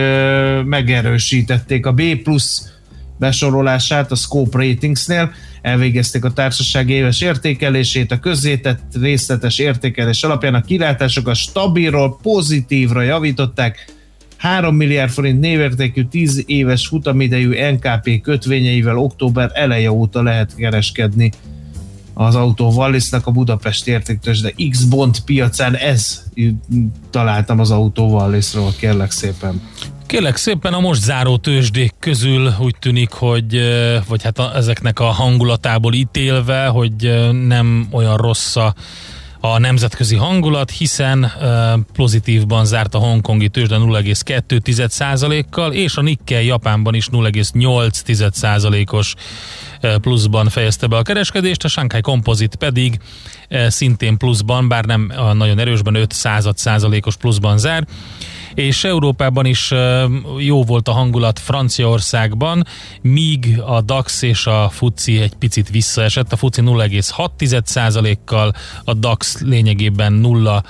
[0.66, 2.73] megerősítették a B plusz
[3.20, 10.62] besorolását a Scope Ratingsnél, elvégezték a társaság éves értékelését, a közzétett részletes értékelés alapján a
[10.62, 13.92] kilátásokat stabilról pozitívra javították,
[14.44, 21.32] 3 milliárd forint névértékű 10 éves futamidejű NKP kötvényeivel október eleje óta lehet kereskedni.
[22.14, 26.24] Az autó Wallisnak a Budapest értéktős, de X-Bond piacán ez
[27.10, 29.62] találtam az autó Wallisról, kérlek szépen.
[30.14, 33.62] Kérlek szépen a most záró tőzsdék közül úgy tűnik, hogy
[34.08, 38.74] vagy hát a, ezeknek a hangulatából ítélve, hogy nem olyan rossz a
[39.40, 41.32] a nemzetközi hangulat, hiszen uh,
[41.94, 49.14] pozitívban zárt a hongkongi tőzsde 0,2%-kal, és a Nikkei Japánban is 0,8%-os
[49.82, 53.00] uh, pluszban fejezte be a kereskedést, a Shanghai Composite pedig
[53.50, 56.14] uh, szintén pluszban, bár nem a nagyon erősben 5
[56.56, 57.86] százalékos pluszban zár
[58.56, 59.74] és Európában is
[60.38, 62.64] jó volt a hangulat Franciaországban,
[63.02, 70.14] míg a DAX és a FUCI egy picit visszaesett, a FUCI 0,6%-kal, a DAX lényegében
[70.14, 70.64] nulla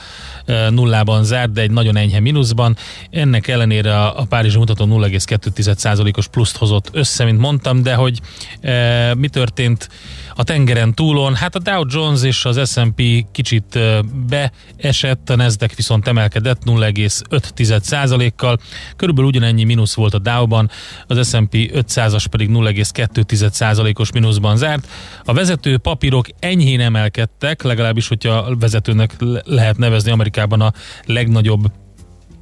[0.70, 2.78] nullában zárt, de egy nagyon enyhe mínuszban.
[3.10, 8.20] Ennek ellenére a, a Párizsi mutató 0,2%-os pluszt hozott össze, mint mondtam, de hogy
[8.62, 9.90] e, mi történt
[10.36, 11.36] a tengeren túlon.
[11.36, 13.80] Hát a Dow Jones és az S&P kicsit
[14.28, 18.60] beesett, a Nasdaq viszont emelkedett 0,5%-kal.
[18.96, 20.70] Körülbelül ugyanennyi mínusz volt a Dow-ban,
[21.08, 24.88] az S&P 500-as pedig 0,2%-os mínuszban zárt.
[25.26, 30.74] A vezető papírok enyhén emelkedtek, legalábbis, hogyha vezetőnek lehet nevezni Amerikában a
[31.06, 31.72] legnagyobb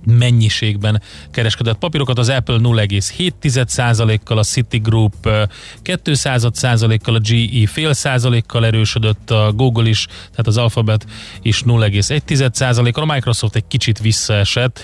[0.05, 2.17] mennyiségben kereskedett papírokat.
[2.19, 5.13] Az Apple 0,7%-kal, a Citigroup
[5.83, 11.05] 2%-kal, a GE fél százalékkal erősödött, a Google is, tehát az Alphabet
[11.41, 14.79] is 0,1%-kal, a Microsoft egy kicsit visszaesett,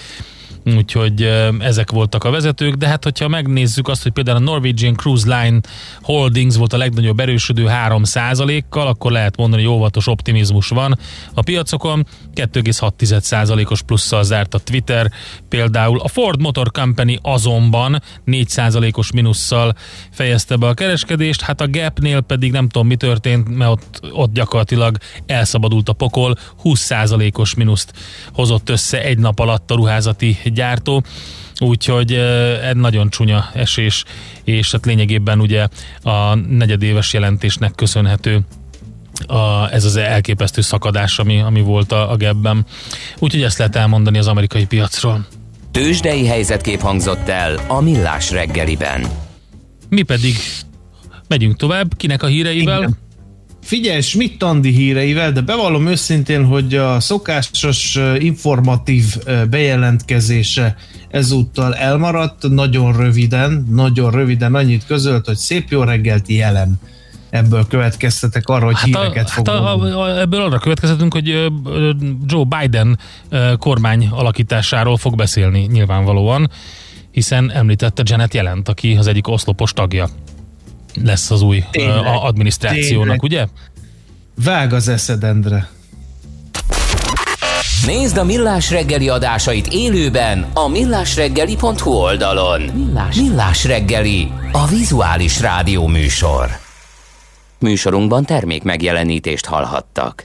[0.75, 1.21] úgyhogy
[1.59, 5.59] ezek voltak a vezetők, de hát hogyha megnézzük azt, hogy például a Norwegian Cruise Line
[6.01, 10.99] Holdings volt a legnagyobb erősödő 3%-kal, akkor lehet mondani, hogy óvatos optimizmus van
[11.33, 15.11] a piacokon, 2,6%-os plusszal zárt a Twitter,
[15.49, 19.75] például a Ford Motor Company azonban 4%-os minusszal
[20.11, 24.33] fejezte be a kereskedést, hát a Gapnél pedig nem tudom mi történt, mert ott, ott
[24.33, 27.93] gyakorlatilag elszabadult a pokol, 20%-os minuszt
[28.33, 31.03] hozott össze egy nap alatt a ruházati gyártó,
[31.59, 32.13] úgyhogy
[32.63, 34.03] egy nagyon csúnya esés,
[34.43, 35.67] és hát lényegében ugye
[36.03, 38.45] a negyedéves jelentésnek köszönhető
[39.27, 42.65] a, ez az elképesztő szakadás, ami, ami volt a, a gebben.
[43.19, 45.25] Úgyhogy ezt lehet elmondani az amerikai piacról.
[45.71, 49.07] Tőzsdei helyzetkép hangzott el a Millás reggeliben.
[49.89, 50.35] Mi pedig
[51.27, 52.77] megyünk tovább, kinek a híreivel?
[52.77, 52.97] Igen.
[53.67, 59.05] Figyelj, Schmidt Andi híreivel, de bevallom őszintén, hogy a szokásos informatív
[59.49, 60.75] bejelentkezése
[61.09, 66.79] ezúttal elmaradt, nagyon röviden, nagyon röviden annyit közölt, hogy szép jó reggelt jelen.
[67.29, 71.27] Ebből következtetek arra, hogy hát híreket fog hát a, a, Ebből arra következtetünk, hogy
[72.25, 72.99] Joe Biden
[73.57, 76.49] kormány alakításáról fog beszélni nyilvánvalóan,
[77.11, 80.07] hiszen említette Janet Jelent, aki az egyik oszlopos tagja
[81.03, 83.23] lesz az új tényleg, adminisztrációnak, tényleg.
[83.23, 83.45] ugye?
[84.43, 85.69] Vág az eszed, Endre.
[87.85, 92.61] Nézd a Millás reggeli adásait élőben a millásreggeli.hu oldalon.
[92.61, 96.49] Millás, Millás reggeli, a vizuális rádió műsor.
[97.59, 100.23] Műsorunkban termék megjelenítést hallhattak.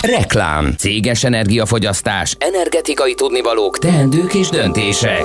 [0.00, 5.24] Reklám, céges energiafogyasztás, energetikai tudnivalók, teendők és döntések.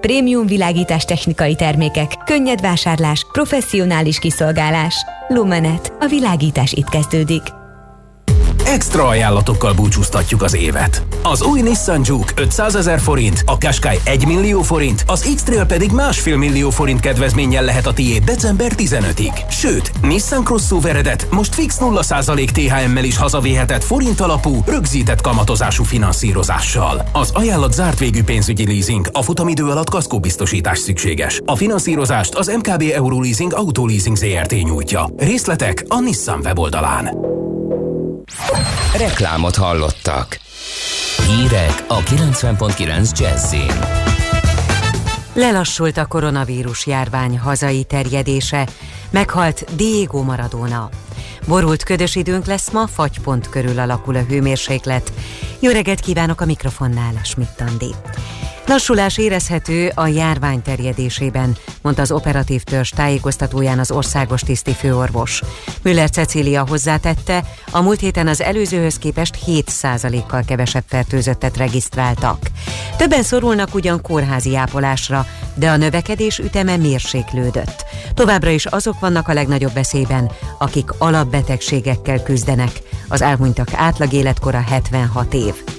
[0.00, 4.94] Prémium világítás technikai termékek, könnyed vásárlás, professzionális kiszolgálás.
[5.28, 5.92] Lumenet.
[6.00, 7.57] A világítás itt kezdődik.
[8.72, 11.02] Extra ajánlatokkal búcsúztatjuk az évet.
[11.22, 15.90] Az új Nissan Juke 500 ezer forint, a Qashqai 1 millió forint, az X-Trail pedig
[15.90, 19.50] másfél millió forint kedvezménnyel lehet a tiéd december 15-ig.
[19.50, 27.08] Sőt, Nissan Crossoveredet most fix 0% THM-mel is hazavéhetett forint alapú, rögzített kamatozású finanszírozással.
[27.12, 31.40] Az ajánlat zárt végű pénzügyi leasing, a futamidő alatt kaszkóbiztosítás szükséges.
[31.44, 35.08] A finanszírozást az MKB Euroleasing Autoleasing ZRT nyújtja.
[35.16, 37.36] Részletek a Nissan weboldalán.
[38.96, 40.38] Reklámot hallottak.
[41.26, 43.72] Hírek a 90.9 Jazzin.
[45.32, 48.68] Lelassult a koronavírus járvány hazai terjedése,
[49.10, 50.90] meghalt Diego Maradona.
[51.46, 55.12] Borult ködös időnk lesz ma, fagypont körül alakul a hőmérséklet.
[55.60, 57.94] Jó reggelt kívánok a mikrofonnál, Schmidt Andi.
[58.68, 65.42] Lassulás érezhető a járvány terjedésében, mondta az operatív törzs tájékoztatóján az országos tiszti főorvos.
[65.82, 72.38] Müller Cecília hozzátette, a múlt héten az előzőhöz képest 7%-kal kevesebb fertőzöttet regisztráltak.
[72.96, 77.84] Többen szorulnak ugyan kórházi ápolásra, de a növekedés üteme mérséklődött.
[78.14, 82.80] Továbbra is azok vannak a legnagyobb veszélyben, akik alapbetegségekkel küzdenek.
[83.08, 85.77] Az elhunytak átlag életkora 76 év.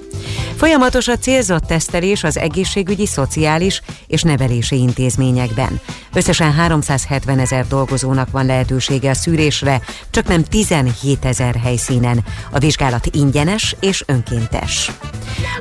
[0.57, 5.79] Folyamatos a célzott tesztelés az egészségügyi, szociális és nevelési intézményekben.
[6.13, 12.23] Összesen 370 ezer dolgozónak van lehetősége a szűrésre, csak nem 17 ezer helyszínen.
[12.51, 14.91] A vizsgálat ingyenes és önkéntes.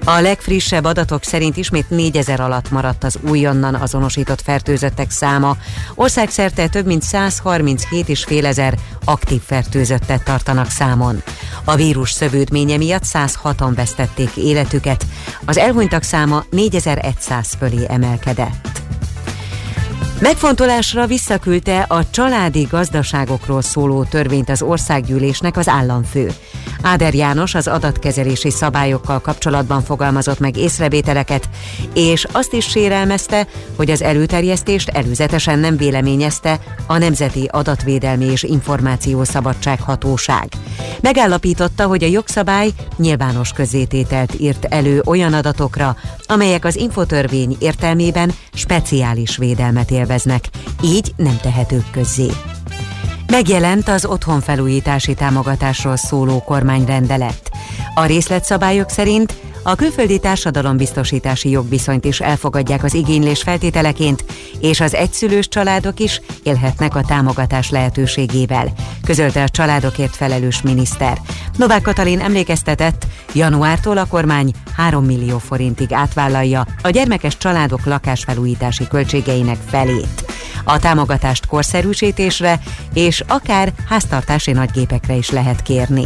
[0.04, 5.56] A legfrissebb adatok szerint ismét 4000 alatt maradt az újonnan azonosított fertőzöttek száma.
[5.94, 11.22] Országszerte több mint 137,5 ezer aktív fertőzöttet tartanak számon.
[11.64, 15.06] A vírus szövődménye miatt 106-an vesztették életüket,
[15.44, 18.68] az elhunytak száma 4100 fölé emelkedett.
[20.20, 26.32] Megfontolásra visszaküldte a családi gazdaságokról szóló törvényt az országgyűlésnek az államfő.
[26.82, 31.48] Áder János az adatkezelési szabályokkal kapcsolatban fogalmazott meg észrevételeket,
[31.94, 33.46] és azt is sérelmezte,
[33.76, 40.48] hogy az előterjesztést előzetesen nem véleményezte a Nemzeti Adatvédelmi és Információszabadság Hatóság.
[41.00, 45.96] Megállapította, hogy a jogszabály nyilvános közzétételt írt elő olyan adatokra,
[46.26, 50.44] amelyek az infotörvény értelmében speciális védelmet élveznek,
[50.82, 52.28] így nem tehetők közzé.
[53.30, 57.50] Megjelent az otthonfelújítási támogatásról szóló kormányrendelet.
[57.94, 59.34] A részletszabályok szerint
[59.68, 64.24] a külföldi társadalombiztosítási jogviszonyt is elfogadják az igénylés feltételeként,
[64.60, 68.72] és az egyszülős családok is élhetnek a támogatás lehetőségével,
[69.04, 71.18] közölte a családokért felelős miniszter.
[71.56, 79.58] Novák Katalin emlékeztetett, januártól a kormány 3 millió forintig átvállalja a gyermekes családok lakásfelújítási költségeinek
[79.66, 80.24] felét.
[80.64, 82.60] A támogatást korszerűsítésre
[82.94, 86.04] és akár háztartási nagygépekre is lehet kérni.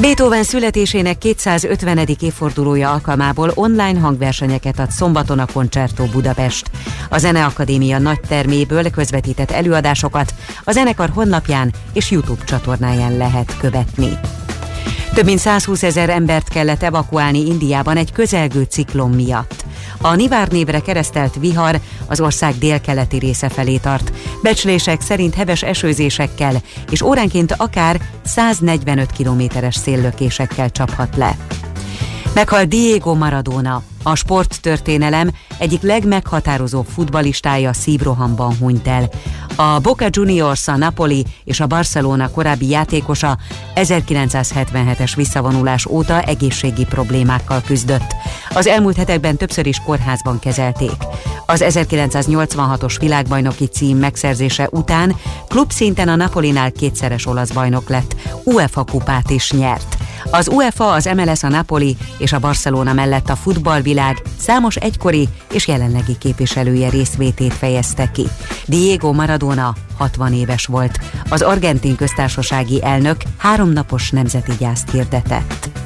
[0.00, 1.98] Beethoven születésének 250.
[2.20, 6.70] évfordulója alkalmából online hangversenyeket ad szombaton a Concerto Budapest.
[7.08, 10.34] A Zeneakadémia nagy terméből közvetített előadásokat
[10.64, 14.18] a zenekar honlapján és YouTube csatornáján lehet követni.
[15.14, 19.64] Több mint 120 ezer embert kellett evakuálni Indiában egy közelgő ciklon miatt.
[20.00, 24.12] A Nivár névre keresztelt vihar az ország délkeleti része felé tart.
[24.42, 31.36] Becslések szerint heves esőzésekkel és óránként akár 145 kilométeres széllökésekkel csaphat le.
[32.34, 39.08] Meghal Diego Maradona, a sporttörténelem egyik legmeghatározóbb futbalistája szívrohamban hunyt el.
[39.56, 43.38] A Boca Juniors, a Napoli és a Barcelona korábbi játékosa
[43.74, 48.14] 1977-es visszavonulás óta egészségi problémákkal küzdött.
[48.54, 50.96] Az elmúlt hetekben többször is kórházban kezelték.
[51.46, 55.16] Az 1986-os világbajnoki cím megszerzése után
[55.48, 59.97] klubszinten a Napolinál kétszeres olasz bajnok lett, UEFA kupát is nyert.
[60.30, 65.68] Az UEFA, az MLS, a Napoli és a Barcelona mellett a futballvilág számos egykori és
[65.68, 68.26] jelenlegi képviselője részvétét fejezte ki.
[68.66, 70.98] Diego Maradona 60 éves volt.
[71.28, 75.77] Az argentin köztársasági elnök háromnapos nemzeti gyászt hirdetett.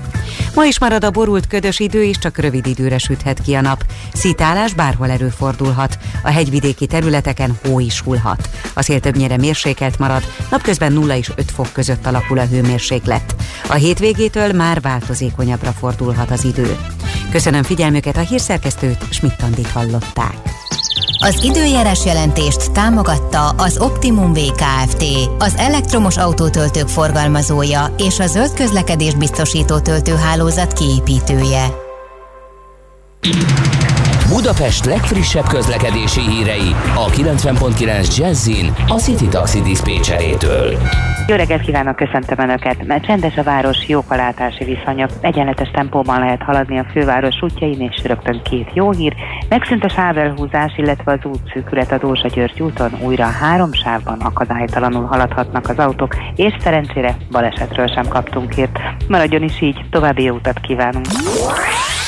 [0.54, 3.84] Ma is marad a borult ködös idő, és csak rövid időre süthet ki a nap.
[4.12, 5.98] Szítálás bárhol előfordulhat.
[6.22, 8.48] A hegyvidéki területeken hó is hullhat.
[8.74, 13.34] A szél többnyire mérsékelt marad, napközben 0 és 5 fok között alakul a hőmérséklet.
[13.68, 16.76] A hétvégétől már változékonyabbra fordulhat az idő.
[17.30, 20.36] Köszönöm figyelmüket a hírszerkesztőt, Schmidt-Tandit hallották.
[21.18, 25.04] Az időjárás jelentést támogatta az Optimum VKFT,
[25.38, 31.66] az elektromos autótöltők forgalmazója és a zöld közlekedés biztosító töltőhálózat kiépítője.
[34.32, 40.78] Budapest legfrissebb közlekedési hírei a 90.9 Jazzin a City Taxi Dispécsejétől.
[41.26, 42.86] Jó reggelt kívánok, köszöntöm Önöket!
[42.86, 47.80] Mert csendes a város, jók a látási viszonyok, egyenletes tempóban lehet haladni a főváros útjain,
[47.80, 49.14] és rögtön két jó hír.
[49.48, 55.68] Megszűnt a sávelhúzás, illetve az útszűkület a Dózsa György úton, újra három sávban akadálytalanul haladhatnak
[55.68, 58.78] az autók, és szerencsére balesetről sem kaptunk hírt.
[59.08, 61.06] Maradjon is így, további jó utat kívánunk!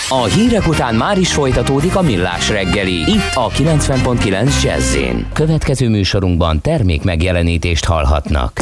[0.08, 4.96] A hírek után már is folytatódik a millás reggeli, itt a 90.9 jazz
[5.32, 8.60] Következő műsorunkban termék megjelenítést hallhatnak.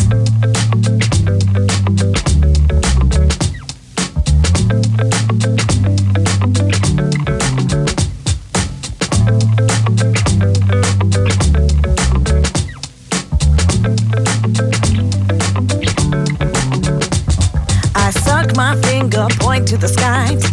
[19.72, 20.51] to the sky.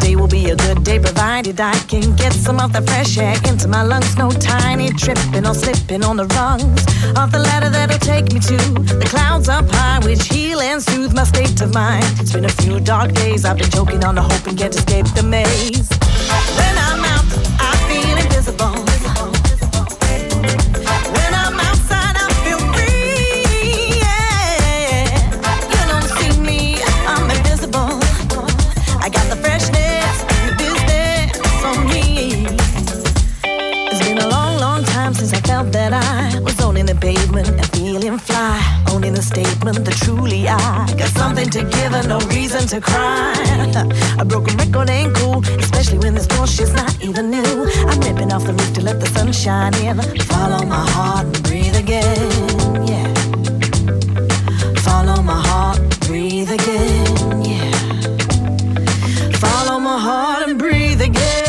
[0.49, 4.17] A good day provided I can get some of the fresh air into my lungs.
[4.17, 6.81] No tiny tripping or slipping on the rungs
[7.15, 8.57] of the ladder that'll take me to
[8.97, 12.03] the clouds up high, which heal and soothe my state of mind.
[12.19, 13.45] It's been a few dark days.
[13.45, 15.87] I've been choking on the hope and can't escape the maze.
[16.57, 17.29] When I'm out,
[17.59, 18.88] I feel invisible.
[39.29, 40.57] Statement that truly I
[40.97, 43.33] got something to give and no reason to cry.
[44.17, 47.51] A broken record ain't cool, especially when this bullshit's not even new.
[47.89, 49.97] I'm ripping off the roof to let the sun shine in.
[50.33, 53.07] Follow my heart and breathe again, yeah.
[54.87, 57.71] Follow my heart, breathe again, yeah.
[59.45, 61.48] Follow my heart and breathe again.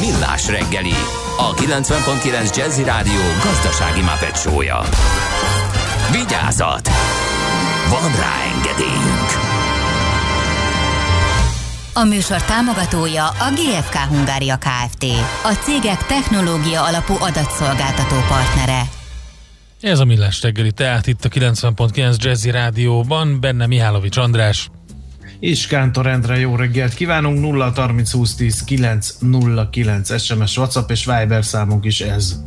[0.00, 0.94] Millás reggeli,
[1.38, 4.80] a 90.9 Jazzy Rádió gazdasági mapetsója.
[6.10, 6.88] Vigyázat!
[7.88, 9.30] Van rá engedélyünk!
[11.94, 15.04] A műsor támogatója a GFK Hungária Kft.
[15.44, 18.82] A cégek technológia alapú adatszolgáltató partnere.
[19.80, 24.70] Ez a Millás reggeli, tehát itt a 90.9 Jazzy Rádióban, benne Mihálovics András.
[25.42, 31.44] És Kántor Endre, jó reggelt kívánunk, 0 30 20 10 909 SMS, WhatsApp és Viber
[31.44, 32.42] számunk is ez.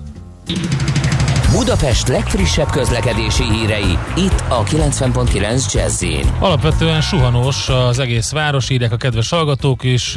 [1.51, 6.03] Budapest legfrissebb közlekedési hírei, itt a 90.9 jazz
[6.39, 10.15] Alapvetően suhanós az egész város, írják a kedves hallgatók is,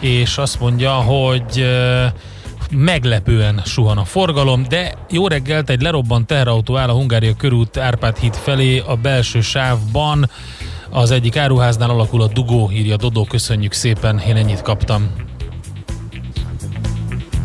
[0.00, 1.66] és azt mondja, hogy
[2.70, 8.16] meglepően suhan a forgalom, de jó reggelt, egy lerobbant teherautó áll a Hungária körút Árpád
[8.16, 10.30] híd felé a belső sávban.
[10.90, 15.10] Az egyik áruháznál alakul a dugó, írja Dodó, köszönjük szépen, én ennyit kaptam.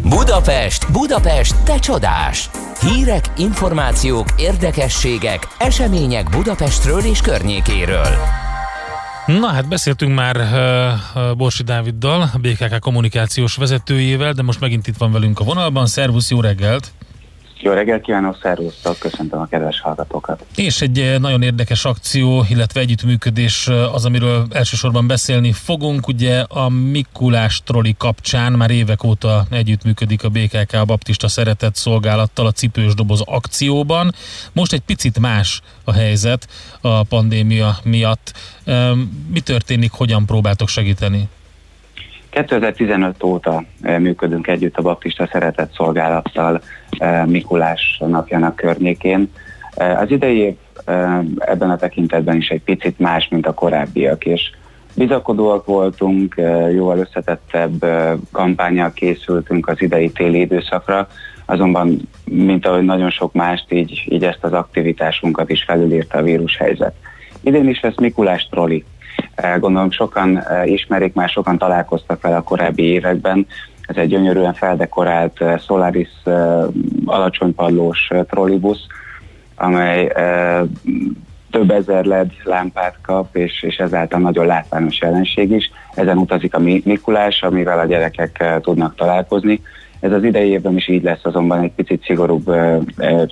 [0.03, 2.49] Budapest, Budapest, te csodás!
[2.81, 8.17] Hírek, információk, érdekességek, események Budapestről és környékéről.
[9.25, 14.97] Na hát beszéltünk már uh, Borsi Dáviddal, a BKK kommunikációs vezetőjével, de most megint itt
[14.97, 15.85] van velünk a vonalban.
[15.85, 16.91] Szervusz, jó reggelt!
[17.63, 20.45] Jó reggelt kívánok, szervusztok, köszöntöm a kedves hallgatókat.
[20.55, 26.07] És egy eh, nagyon érdekes akció, illetve együttműködés eh, az, amiről elsősorban beszélni fogunk.
[26.07, 32.45] Ugye a Mikulás troli kapcsán már évek óta együttműködik a BKK a Baptista Szeretett Szolgálattal
[32.45, 34.11] a Cipős Doboz akcióban.
[34.53, 36.47] Most egy picit más a helyzet
[36.81, 38.33] a pandémia miatt.
[39.31, 41.29] Mi történik, hogyan próbáltok segíteni?
[42.29, 46.61] 2015 óta működünk együtt a Baptista Szeretett Szolgálattal
[47.25, 49.31] Mikulás napjának környékén.
[49.75, 50.55] Az idei év
[51.37, 54.51] ebben a tekintetben is egy picit más, mint a korábbiak, és
[54.95, 56.35] bizakodóak voltunk,
[56.73, 57.85] jóval összetettebb
[58.31, 61.07] kampányjal készültünk az idei téli időszakra,
[61.45, 66.93] azonban, mint ahogy nagyon sok mást, így, így ezt az aktivitásunkat is felülírta a vírushelyzet.
[67.41, 68.83] Idén is lesz Mikulás troli.
[69.59, 73.47] Gondolom sokan ismerik, már sokan találkoztak vele a korábbi években.
[73.93, 76.09] Ez egy gyönyörűen feldekorált Solaris
[77.05, 78.85] alacsonypallós trollibusz,
[79.55, 80.11] amely
[81.51, 85.71] több ezer LED lámpát kap, és, és ezáltal nagyon látványos jelenség is.
[85.95, 89.61] Ezen utazik a Mikulás, amivel a gyerekek tudnak találkozni.
[89.99, 92.51] Ez az idei évben is így lesz, azonban egy picit szigorúbb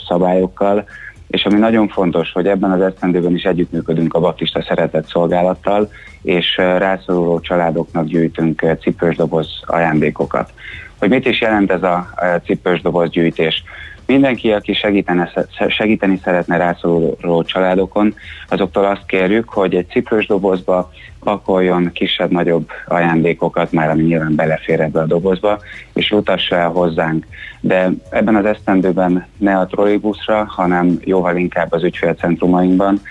[0.07, 0.83] szabályokkal,
[1.31, 6.57] és ami nagyon fontos, hogy ebben az esztendőben is együttműködünk a Baptista Szeretett Szolgálattal, és
[6.57, 10.53] rászoruló családoknak gyűjtünk cipős doboz ajándékokat.
[10.97, 12.09] Hogy mit is jelent ez a
[12.45, 13.63] cipős doboz gyűjtés?
[14.05, 15.29] Mindenki, aki segíteni,
[15.67, 18.15] segíteni szeretne rászoruló családokon,
[18.47, 20.91] azoktól azt kérjük, hogy egy cipős dobozba
[21.23, 25.59] pakoljon kisebb-nagyobb ajándékokat, már ami nyilván belefér ebbe a dobozba,
[25.93, 27.25] és utassa el hozzánk.
[27.59, 33.01] De ebben az esztendőben ne a trollibuszra, hanem jóval inkább az ügyfélcentrumainkban,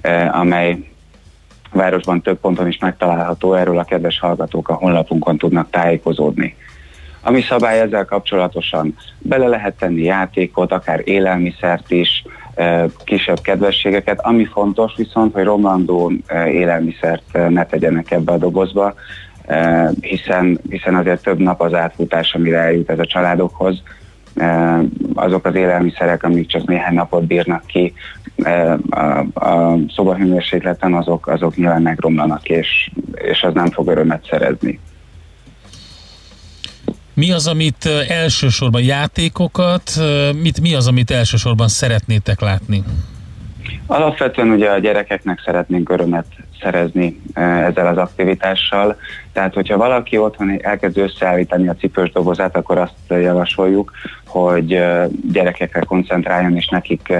[0.00, 0.78] eh, amely
[1.72, 6.56] városban több ponton is megtalálható, erről a kedves hallgatók a honlapunkon tudnak tájékozódni.
[7.22, 12.24] Ami szabály ezzel kapcsolatosan, bele lehet tenni játékot, akár élelmiszert is,
[13.04, 14.20] kisebb kedvességeket.
[14.20, 16.12] Ami fontos viszont, hogy romlandó
[16.46, 18.94] élelmiszert ne tegyenek ebbe a dobozba,
[20.00, 23.82] hiszen, hiszen azért több nap az átfutás, amire eljut ez a családokhoz.
[25.14, 27.92] Azok az élelmiszerek, amik csak néhány napot bírnak ki
[28.90, 28.98] a,
[29.44, 34.80] a szobahőmérsékleten, azok, azok nyilván megromlanak, és, és az nem fog örömet szerezni.
[37.18, 39.90] Mi az, amit elsősorban játékokat,
[40.42, 42.82] mit, mi az, amit elsősorban szeretnétek látni?
[43.86, 46.26] Alapvetően ugye a gyerekeknek szeretnénk örömet
[46.60, 48.96] szerezni ezzel az aktivitással.
[49.32, 53.92] Tehát, hogyha valaki otthon elkezd összeállítani a cipős dobozát, akkor azt javasoljuk,
[54.26, 54.80] hogy
[55.32, 57.12] gyerekekre koncentráljon és nekik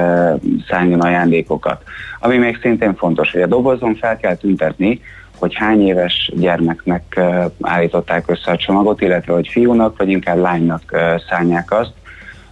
[0.69, 1.83] szálljon ajándékokat.
[2.21, 5.01] Ami még szintén fontos, hogy a dobozon fel kell tüntetni,
[5.39, 7.21] hogy hány éves gyermeknek
[7.61, 10.97] állították össze a csomagot, illetve hogy fiúnak vagy inkább lánynak
[11.29, 11.93] szállják azt,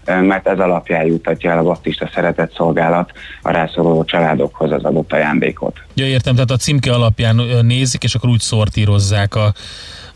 [0.06, 3.12] mert ez alapján jutatja el a baptista szeretett szolgálat
[3.42, 5.80] a rászoruló családokhoz az adott ajándékot.
[5.94, 9.52] Ja, értem, tehát a címke alapján nézik, és akkor úgy szortírozzák a,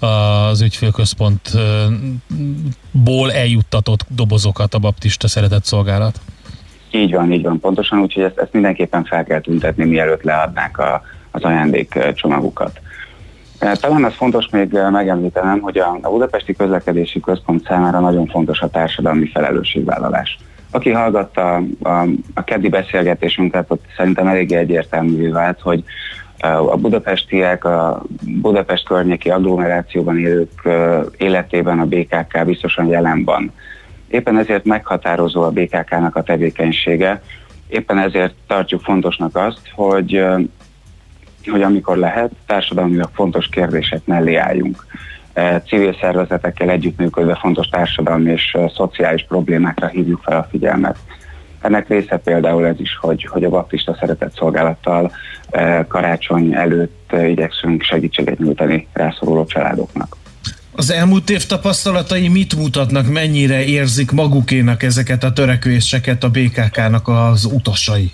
[0.07, 6.21] az ügyfélközpontból eljuttatott dobozokat a baptista szeretett szolgálat.
[6.91, 11.03] Így van, így van, pontosan, úgyhogy ezt, ezt mindenképpen fel kell tüntetni, mielőtt leadnák a,
[11.31, 12.81] az ajándékcsomagukat.
[13.81, 18.71] Talán az fontos még megemlítenem, hogy a, a Budapesti Közlekedési Központ számára nagyon fontos a
[18.71, 20.39] társadalmi felelősségvállalás.
[20.71, 25.85] Aki hallgatta a, a, a keddi beszélgetésünket, ott szerintem eléggé egyértelművé vált, hogy
[26.43, 28.03] a budapestiek, a
[28.41, 30.69] Budapest környéki agglomerációban élők
[31.17, 33.53] életében a BKK biztosan jelen van.
[34.09, 37.23] Éppen ezért meghatározó a BKK-nak a tevékenysége,
[37.69, 40.25] éppen ezért tartjuk fontosnak azt, hogy
[41.47, 44.87] hogy amikor lehet, társadalmilag fontos kérdések mellé álljunk.
[45.67, 50.97] Civil szervezetekkel együttműködve fontos társadalmi és szociális problémákra hívjuk fel a figyelmet.
[51.61, 55.13] Ennek része például ez is, hogy, hogy a baptista szeretett szolgálattal
[55.89, 60.17] karácsony előtt igyekszünk segítséget nyújtani rászoruló családoknak.
[60.73, 67.45] Az elmúlt év tapasztalatai mit mutatnak, mennyire érzik magukénak ezeket a törekvéseket a BKK-nak az
[67.45, 68.13] utasai?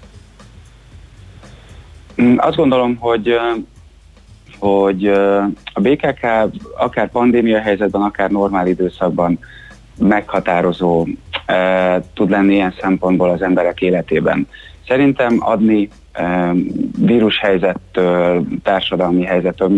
[2.23, 3.39] Mm, azt gondolom, hogy
[4.59, 5.07] hogy
[5.73, 6.27] a BKK
[6.79, 9.39] akár pandémia helyzetben, akár normál időszakban
[9.99, 11.07] meghatározó
[12.15, 14.49] tud lenni ilyen szempontból az emberek életében.
[14.87, 16.53] Szerintem adni e,
[16.99, 19.71] vírushelyzettől, társadalmi helyzettől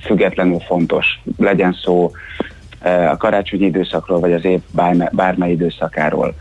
[0.00, 1.20] függetlenül fontos.
[1.36, 2.10] Legyen szó
[3.10, 4.60] a karácsonyi időszakról, vagy az év
[5.10, 6.34] bármely időszakáról.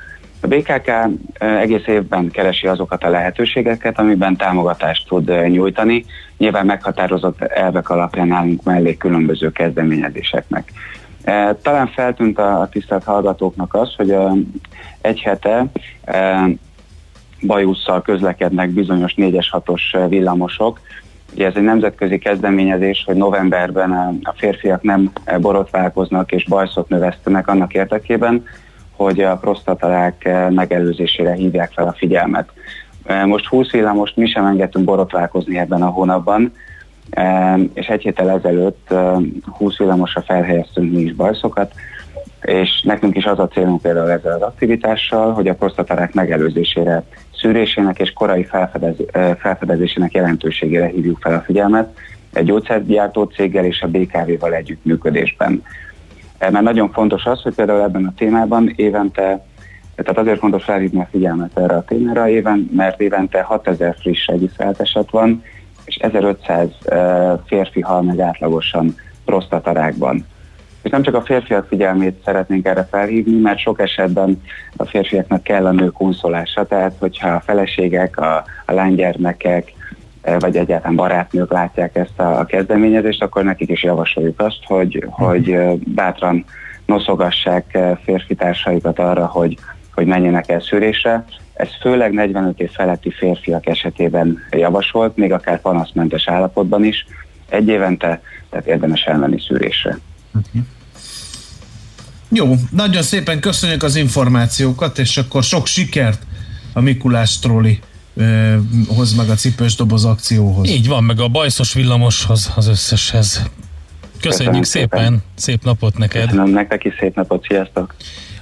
[0.47, 0.91] A BKK
[1.37, 6.05] egész évben keresi azokat a lehetőségeket, amiben támogatást tud nyújtani.
[6.37, 10.71] Nyilván meghatározott elvek alapján állunk mellé különböző kezdeményezéseknek.
[11.61, 14.15] Talán feltűnt a tisztelt hallgatóknak az, hogy
[15.01, 15.65] egy hete
[17.41, 20.79] bajusszal közlekednek bizonyos 4-es 6-os villamosok.
[21.33, 27.73] Ugye ez egy nemzetközi kezdeményezés, hogy novemberben a férfiak nem borotválkoznak és bajszot növesztenek annak
[27.73, 28.43] érdekében,
[28.97, 32.49] hogy a prostatarák eh, megelőzésére hívják fel a figyelmet.
[33.03, 36.53] Eh, most 20 most mi sem engedtünk borotválkozni ebben a hónapban,
[37.09, 38.93] eh, és egy héttel ezelőtt
[39.57, 41.73] 20 villamosra felhelyeztünk mi is bajszokat,
[42.41, 47.03] és nekünk is az a célunk például ezzel az aktivitással, hogy a prostatarák megelőzésére,
[47.35, 48.95] szűrésének és korai felfedez,
[49.37, 51.97] felfedezésének jelentőségére hívjuk fel a figyelmet
[52.33, 55.63] egy gyógyszergyártó céggel és a BKV-val együttműködésben.
[56.39, 59.45] Mert nagyon fontos az, hogy például ebben a témában évente,
[59.95, 64.27] tehát azért fontos felhívni a figyelmet erre a témára éven, mert évente 6000 friss
[64.77, 65.43] eset van,
[65.85, 66.69] és 1500
[67.45, 70.25] férfi hal meg átlagosan prostatarákban.
[70.81, 74.41] És nem csak a férfiak figyelmét szeretnénk erre felhívni, mert sok esetben
[74.75, 79.73] a férfiaknak kell a nő konszolása, tehát hogyha a feleségek, a, a lánygyermekek,
[80.39, 86.45] vagy egyáltalán barátnők látják ezt a, kezdeményezést, akkor nekik is javasoljuk azt, hogy, hogy bátran
[86.86, 89.57] noszogassák férfi társaikat arra, hogy,
[89.93, 91.25] hogy menjenek el szűrésre.
[91.53, 97.05] Ez főleg 45 év feletti férfiak esetében javasolt, még akár panaszmentes állapotban is.
[97.49, 99.97] Egy évente, tehát érdemes elmenni szűrésre.
[100.34, 100.61] Uh-huh.
[102.30, 106.21] Jó, nagyon szépen köszönjük az információkat, és akkor sok sikert
[106.73, 107.39] a Mikulás
[108.18, 110.70] troli hoz meg a cipős doboz akcióhoz.
[110.70, 113.49] Így van, meg a bajszos villamoshoz, az összeshez.
[114.22, 114.99] Köszönjük Köszönöm szépen.
[114.99, 116.24] szépen, szép napot neked.
[116.24, 117.95] Köszönöm nektek is, szép napot, sziasztok.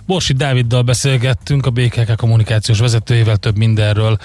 [0.05, 4.17] Borsi Dáviddal beszélgettünk, a BKK kommunikációs vezetőjével több mindenről,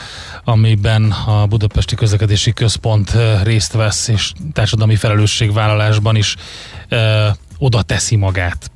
[0.45, 6.37] amiben a Budapesti Közlekedési Központ részt vesz, és társadalmi felelősségvállalásban is
[6.89, 7.27] ö,
[7.59, 8.71] oda teszi magát.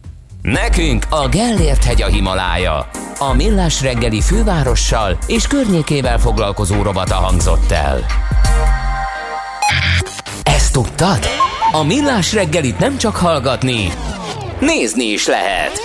[0.52, 2.88] Nekünk a Gellért hegy a Himalája.
[3.18, 8.06] A Millás reggeli fővárossal és környékével foglalkozó robata hangzott el.
[10.42, 11.18] Ezt tudtad?
[11.72, 13.92] A Millás reggelit nem csak hallgatni,
[14.60, 15.80] nézni is lehet.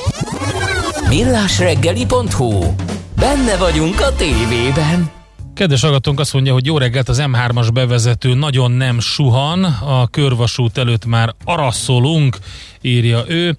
[1.10, 2.74] Millásreggeli.hu
[3.16, 5.19] Benne vagyunk a tévében.
[5.60, 10.78] Kedves hallgatónk azt mondja, hogy jó reggelt, az M3-as bevezető nagyon nem suhan, a körvasút
[10.78, 12.38] előtt már araszolunk,
[12.82, 13.58] írja ő,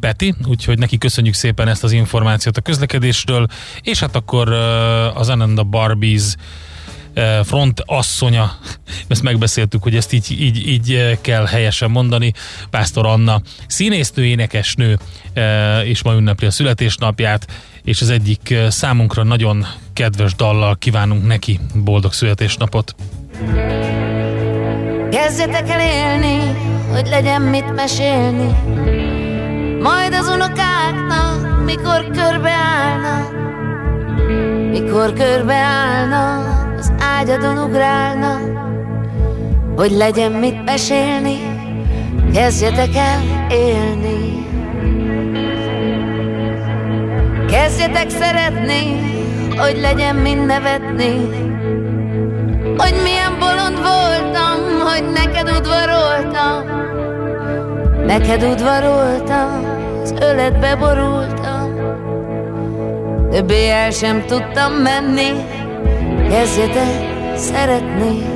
[0.00, 3.46] Peti, úgyhogy neki köszönjük szépen ezt az információt a közlekedésről,
[3.82, 4.52] és hát akkor
[5.14, 6.34] az Ananda Barbies
[7.42, 8.58] front asszonya,
[9.08, 12.32] ezt megbeszéltük, hogy ezt így, így, így kell helyesen mondani,
[12.70, 14.98] Pásztor Anna, színésznő, énekesnő,
[15.84, 17.46] és ma ünnepli a születésnapját,
[17.86, 22.94] és az egyik számunkra nagyon kedves dallal kívánunk neki boldog születésnapot.
[25.10, 26.38] Kezdjetek el élni,
[26.92, 28.56] hogy legyen mit mesélni,
[29.80, 33.32] majd az unokáknak, mikor körbeállnak,
[34.70, 38.40] mikor körbeállnak, az ágyadon ugrálnak,
[39.76, 41.54] hogy legyen mit mesélni,
[42.32, 44.45] Kezdjetek el élni
[47.50, 49.00] Kezdjetek szeretni
[49.56, 51.14] Hogy legyen mind nevetni.
[52.76, 56.64] Hogy milyen bolond voltam Hogy neked udvaroltam.
[58.06, 59.64] Neked udvaroltam
[60.02, 61.74] Az öletbe borultam.
[63.30, 65.30] Többé el sem tudtam menni.
[66.28, 68.35] Kezdjetek szeretni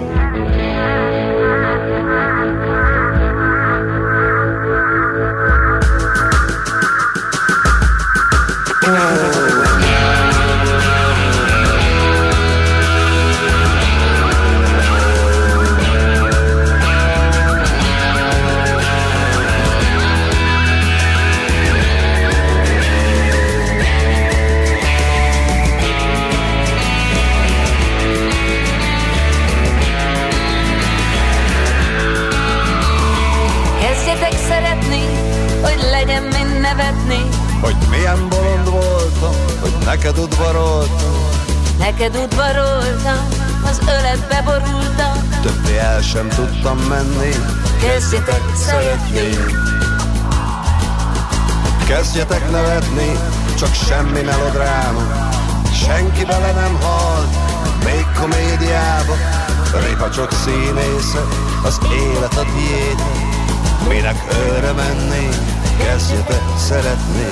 [39.90, 41.14] neked udvaroltam.
[41.78, 43.28] Neked udvaroltam,
[43.70, 45.14] az öletbe borultam.
[45.42, 47.34] Többé el sem tudtam menni.
[47.80, 49.28] Kezdjetek szeretni.
[51.86, 53.18] Kezdjetek nevetni,
[53.58, 55.30] csak semmi melodráma
[55.72, 57.28] Senki bele nem hal,
[57.84, 59.14] még komédiába.
[59.84, 61.22] Réha csak színésze,
[61.64, 63.00] az élet a tiéd
[63.88, 64.16] Minek
[64.46, 65.28] őre menni,
[65.78, 67.28] kezdjetek szeretni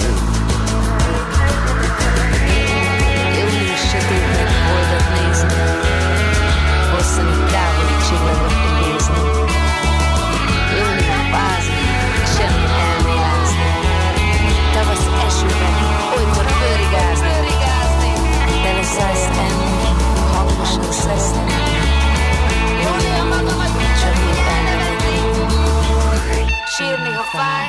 [27.33, 27.67] fáj,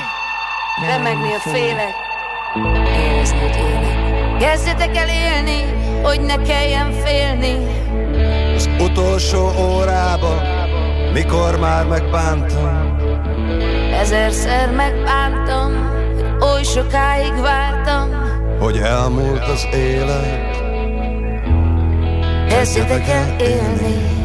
[0.88, 1.94] remegni, ha félek
[2.98, 5.64] Érezni, élek Kezdjetek el élni,
[6.04, 7.56] hogy ne kelljen félni.
[8.56, 10.42] Az utolsó órába,
[11.14, 12.98] mikor már megbántam.
[13.94, 15.72] Ezerszer megbántam,
[16.16, 18.10] hogy oly sokáig vártam.
[18.60, 20.58] Hogy elmúlt az élet.
[22.50, 24.19] Kezdjetek el élni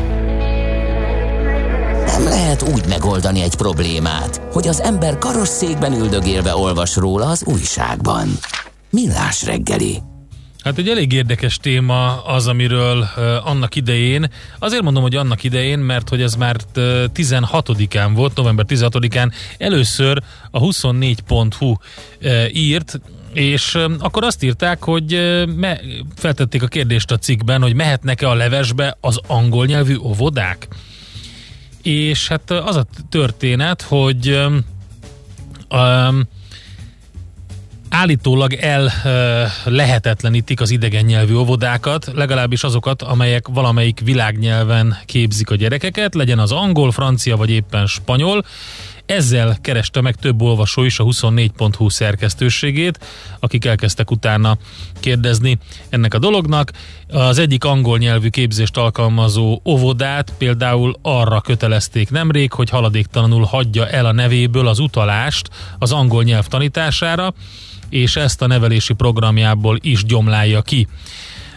[2.22, 8.28] lehet úgy megoldani egy problémát, hogy az ember karosszékben üldögélve olvas róla az újságban.
[8.90, 10.02] Millás reggeli.
[10.64, 15.78] Hát egy elég érdekes téma az, amiről uh, annak idején, azért mondom, hogy annak idején,
[15.78, 16.82] mert hogy ez már uh,
[17.14, 23.00] 16-án volt, november 16-án először a 24.hu uh, írt,
[23.32, 25.12] és akkor azt írták, hogy
[25.56, 25.80] me,
[26.16, 30.68] feltették a kérdést a cikkben, hogy mehetnek-e a levesbe az angol nyelvű óvodák?
[31.84, 34.40] És hát az a történet, hogy
[35.70, 36.22] um,
[37.88, 38.92] állítólag el
[39.64, 46.52] lehetetlenítik az idegen nyelvű óvodákat, legalábbis azokat, amelyek valamelyik világnyelven képzik a gyerekeket, legyen az
[46.52, 48.44] angol, francia vagy éppen spanyol.
[49.06, 52.98] Ezzel kereste meg több olvasó is a 24.hu szerkesztőségét,
[53.40, 54.56] akik elkezdtek utána
[55.00, 56.70] kérdezni ennek a dolognak.
[57.08, 64.06] Az egyik angol nyelvű képzést alkalmazó óvodát például arra kötelezték nemrég, hogy haladéktalanul hagyja el
[64.06, 65.48] a nevéből az utalást
[65.78, 67.34] az angol nyelv tanítására,
[67.88, 70.88] és ezt a nevelési programjából is gyomlálja ki.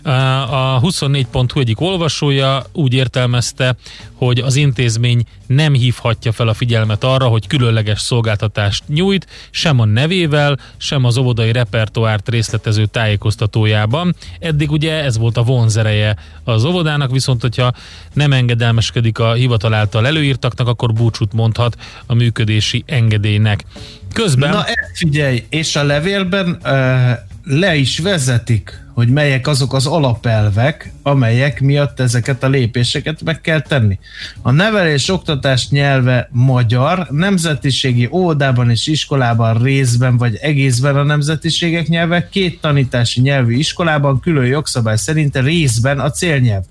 [0.04, 3.76] A 24.hu egyik olvasója úgy értelmezte,
[4.14, 9.86] hogy az intézmény nem hívhatja fel a figyelmet arra, hogy különleges szolgáltatást nyújt, sem a
[9.86, 14.16] nevével, sem az óvodai repertoárt részletező tájékoztatójában.
[14.40, 17.74] Eddig ugye ez volt a vonzereje az óvodának, viszont hogyha
[18.14, 23.66] nem engedelmeskedik a hivatal által előírtaknak, akkor búcsút mondhat a működési engedélynek.
[24.14, 24.50] Közben...
[24.50, 27.12] Na ezt figyelj, és a levélben uh,
[27.50, 33.62] le is vezetik, hogy melyek azok az alapelvek, amelyek miatt ezeket a lépéseket meg kell
[33.62, 34.00] tenni.
[34.42, 42.30] A nevelés oktatás nyelve magyar, nemzetiségi óvodában és iskolában részben vagy egészben a nemzetiségek nyelve,
[42.30, 46.64] két tanítási nyelvű iskolában külön jogszabály szerint részben a célnyelv.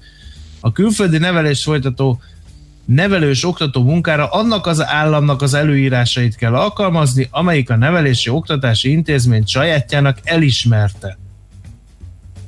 [0.61, 2.21] A külföldi nevelés folytató
[2.87, 9.47] nevelős oktató munkára annak az államnak az előírásait kell alkalmazni, amelyik a nevelési oktatási intézmény
[9.47, 11.19] sajátjának elismerte.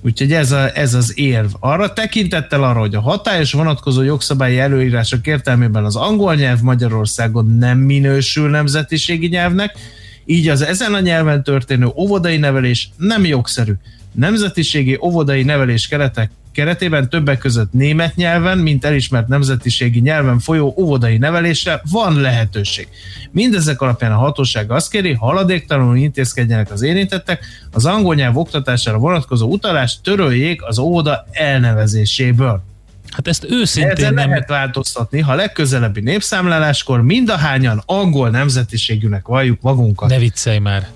[0.00, 1.50] Úgyhogy ez, a, ez az érv.
[1.60, 7.78] Arra tekintettel arra, hogy a hatályos vonatkozó jogszabályi előírások értelmében az angol nyelv Magyarországon nem
[7.78, 9.76] minősül nemzetiségi nyelvnek,
[10.24, 13.72] így az ezen a nyelven történő óvodai nevelés nem jogszerű.
[14.12, 21.18] Nemzetiségi óvodai nevelés keretek keretében többek között német nyelven, mint elismert nemzetiségi nyelven folyó óvodai
[21.18, 22.88] nevelésre van lehetőség.
[23.30, 29.50] Mindezek alapján a hatóság azt kéri, haladéktalanul intézkedjenek az érintettek, az angol nyelv oktatására vonatkozó
[29.50, 32.62] utalást töröljék az óvoda elnevezéséből.
[33.10, 34.28] Hát ezt őszintén Ezen nem...
[34.28, 40.08] lehet változtatni, ha legközelebbi népszámláláskor mindahányan angol nemzetiségűnek valljuk magunkat.
[40.08, 40.88] Ne viccelj már.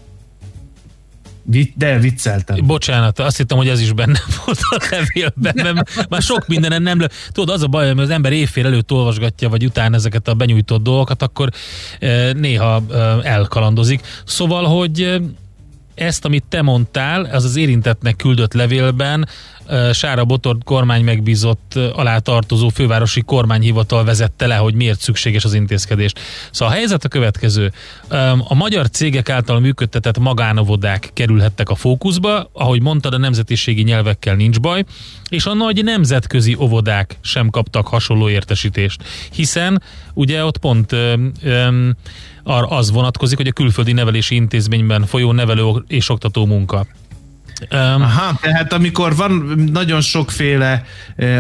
[1.75, 2.67] De vicceltem.
[2.67, 7.01] Bocsánat, azt hittem, hogy ez is benne volt a levélben, mert már sok mindenen nem...
[7.01, 7.09] Le...
[7.33, 10.83] Tudod, az a baj, hogy az ember évfél előtt olvasgatja, vagy utána ezeket a benyújtott
[10.83, 11.49] dolgokat, akkor
[11.99, 14.01] e, néha e, elkalandozik.
[14.25, 15.21] Szóval, hogy e,
[15.95, 19.29] ezt, amit te mondtál, az az érintettnek küldött levélben
[19.93, 26.13] Sára Botor kormány megbízott alá tartozó fővárosi kormányhivatal vezette le, hogy miért szükséges az intézkedés.
[26.51, 27.73] Szóval a helyzet a következő.
[28.39, 34.61] A magyar cégek által működtetett magánovodák kerülhettek a fókuszba, ahogy mondtad, a nemzetiségi nyelvekkel nincs
[34.61, 34.85] baj,
[35.29, 39.03] és a nagy nemzetközi óvodák sem kaptak hasonló értesítést,
[39.33, 39.83] hiszen
[40.15, 41.89] ugye ott pont ö, ö,
[42.43, 46.87] ar- az vonatkozik, hogy a külföldi nevelési intézményben folyó nevelő és oktató munka.
[47.71, 50.85] Um, Aha, tehát amikor van nagyon sokféle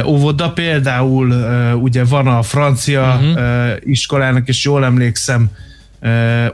[0.04, 1.30] óvoda, például
[1.74, 3.42] ugye van a francia uh-huh.
[3.42, 5.50] uh, iskolának, és jól emlékszem,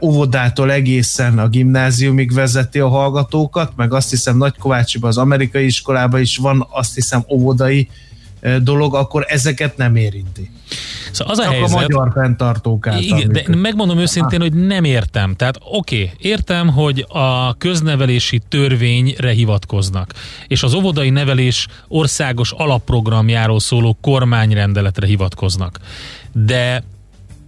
[0.01, 6.37] óvodától egészen a gimnáziumig vezeti a hallgatókat, meg azt hiszem Nagykovácsiban az amerikai iskolában is
[6.37, 8.08] van azt hiszem óvodai uh,
[8.61, 10.51] dolog, akkor ezeket nem érinti.
[11.11, 14.83] Szóval az a Csak helyzet, a magyar fenntartók által Igen, de megmondom őszintén, hogy nem
[14.83, 15.35] értem.
[15.35, 20.13] Tehát oké, okay, értem, hogy a köznevelési törvényre hivatkoznak,
[20.47, 25.79] és az óvodai nevelés országos alapprogramjáról szóló kormányrendeletre hivatkoznak.
[26.31, 26.83] De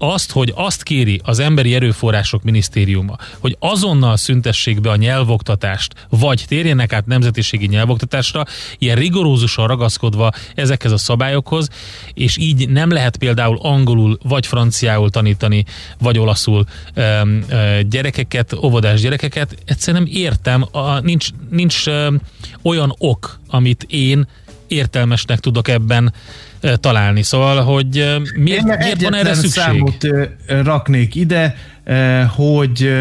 [0.02, 6.46] azt, hogy azt kéri az Emberi Erőforrások Minisztériuma, hogy azonnal szüntessék be a nyelvoktatást, vagy
[6.48, 8.46] térjenek át nemzetiségi nyelvoktatásra,
[8.78, 11.70] ilyen rigorózusan ragaszkodva ezekhez a szabályokhoz,
[12.14, 15.66] és így nem lehet például angolul vagy franciául tanítani,
[16.00, 17.22] vagy olaszul ö,
[17.90, 19.56] gyerekeket, óvodás gyerekeket.
[19.66, 22.22] Egyszerűen nem értem, a, nincs, nincs öm,
[22.62, 24.28] olyan ok, amit én
[24.68, 26.14] értelmesnek tudok ebben
[26.80, 27.24] találni.
[27.24, 29.52] Szóval, hogy miért, Én miért van erre szükség?
[29.52, 30.08] számot
[30.48, 31.56] raknék ide,
[32.36, 32.94] hogy,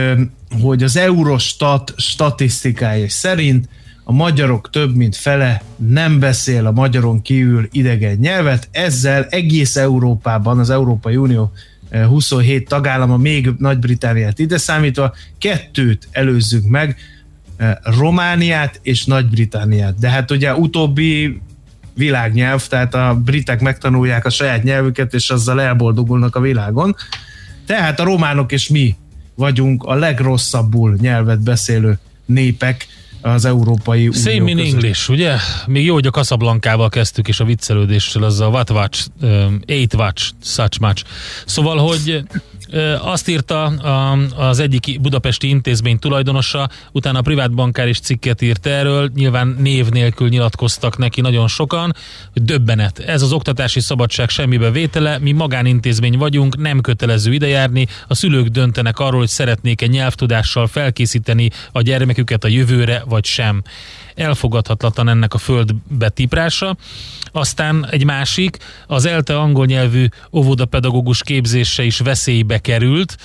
[0.62, 3.68] hogy az Eurostat statisztikája szerint
[4.04, 10.58] a magyarok több mint fele nem beszél a magyaron kívül idegen nyelvet, ezzel egész Európában,
[10.58, 11.52] az Európai Unió
[11.90, 16.96] ö, 27 tagállama, még Nagy-Britániát ide számítva, kettőt előzzünk meg,
[17.82, 19.98] Romániát és Nagy-Britániát.
[19.98, 21.40] De hát ugye utóbbi
[22.00, 26.96] világnyelv, tehát a britek megtanulják a saját nyelvüket, és azzal elboldogulnak a világon.
[27.66, 28.96] Tehát a románok és mi
[29.34, 32.86] vagyunk a legrosszabbul nyelvet beszélő népek
[33.22, 34.72] az Európai Unió Same in között.
[34.72, 35.36] English, ugye?
[35.66, 39.94] Még jó, hogy a Casablancával kezdtük, és a viccelődéssel, az a what watch, um, eight
[39.94, 41.04] watch, such much.
[41.46, 42.22] Szóval, hogy
[43.00, 43.64] azt írta
[44.36, 49.88] az egyik budapesti intézmény tulajdonosa, utána a privát bankár is cikket írt erről, nyilván név
[49.88, 51.94] nélkül nyilatkoztak neki nagyon sokan,
[52.32, 52.98] hogy döbbenet.
[52.98, 58.98] Ez az oktatási szabadság semmibe vétele, mi magánintézmény vagyunk, nem kötelező idejárni, a szülők döntenek
[58.98, 63.62] arról, hogy szeretnék-e nyelvtudással felkészíteni a gyermeküket a jövőre, vagy sem.
[64.20, 66.76] Elfogadhatatlan ennek a földbe tiprása.
[67.32, 68.56] Aztán egy másik,
[68.86, 73.16] az ELTE angol nyelvű óvodapedagógus képzése is veszélybe került,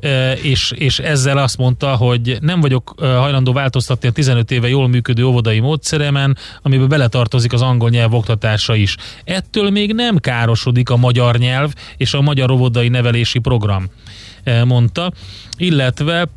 [0.00, 4.68] e, és, és ezzel azt mondta, hogy nem vagyok e, hajlandó változtatni a 15 éve
[4.68, 8.96] jól működő óvodai módszeremen, amiben beletartozik az angol nyelv oktatása is.
[9.24, 13.86] Ettől még nem károsodik a magyar nyelv és a magyar óvodai nevelési program,
[14.44, 15.12] e, mondta,
[15.56, 16.28] illetve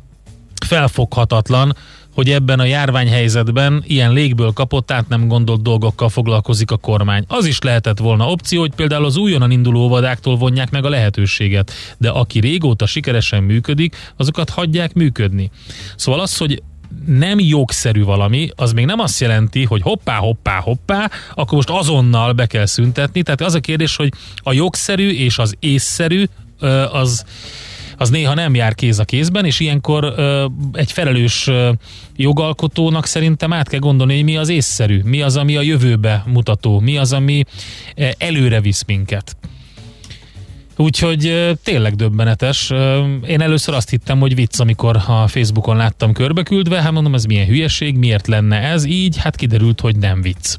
[0.66, 1.76] felfoghatatlan,
[2.18, 7.24] hogy ebben a járványhelyzetben ilyen légből kapott, át nem gondolt dolgokkal foglalkozik a kormány.
[7.28, 11.72] Az is lehetett volna opció, hogy például az újonnan induló óvodáktól vonják meg a lehetőséget,
[11.98, 15.50] de aki régóta sikeresen működik, azokat hagyják működni.
[15.96, 16.62] Szóval az, hogy
[17.06, 22.32] nem jogszerű valami, az még nem azt jelenti, hogy hoppá, hoppá, hoppá, akkor most azonnal
[22.32, 23.22] be kell szüntetni.
[23.22, 26.24] Tehát az a kérdés, hogy a jogszerű és az észszerű
[26.92, 27.24] az
[27.98, 30.14] az néha nem jár kéz a kézben, és ilyenkor
[30.72, 31.50] egy felelős
[32.16, 36.80] jogalkotónak szerintem át kell gondolni, hogy mi az észszerű, mi az, ami a jövőbe mutató,
[36.80, 37.44] mi az, ami
[37.96, 39.36] ö, előre visz minket.
[40.76, 42.70] Úgyhogy tényleg döbbenetes.
[43.26, 47.46] Én először azt hittem, hogy vicc, amikor a Facebookon láttam körbeküldve, hát mondom, ez milyen
[47.46, 49.16] hülyeség, miért lenne ez így?
[49.16, 50.58] Hát kiderült, hogy nem vicc.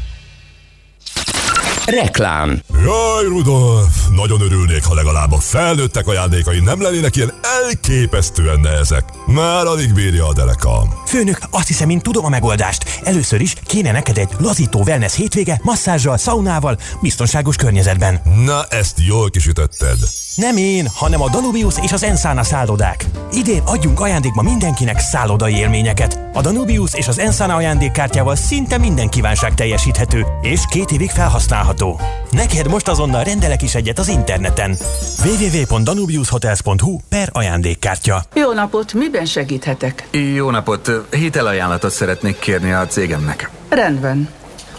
[1.85, 4.07] Reklám Jaj, Rudolf!
[4.15, 9.03] Nagyon örülnék, ha legalább a felnőttek ajándékai nem lennének ilyen elképesztően nehezek.
[9.25, 10.93] Már alig bírja a derekam.
[11.05, 12.99] Főnök, azt hiszem, én tudom a megoldást.
[13.03, 18.21] Először is kéne neked egy lazító wellness hétvége, masszázsal, szaunával, biztonságos környezetben.
[18.45, 19.97] Na, ezt jól kisütötted.
[20.35, 23.05] Nem én, hanem a Danubius és az Ensana szállodák.
[23.31, 26.19] Idén adjunk ajándékba mindenkinek szállodai élményeket.
[26.33, 31.99] A Danubius és az Ensana ajándékkártyával szinte minden kívánság teljesíthető, és két évig felhasználható.
[32.31, 34.75] Neked most azonnal rendelek is egyet az interneten.
[35.25, 38.23] www.danubiushotels.hu per ajándékkártya.
[38.33, 40.07] Jó napot, miben segíthetek?
[40.35, 40.91] Jó napot!
[41.11, 43.49] Hitelajánlatot szeretnék kérni a cégemnek.
[43.69, 44.29] Rendben.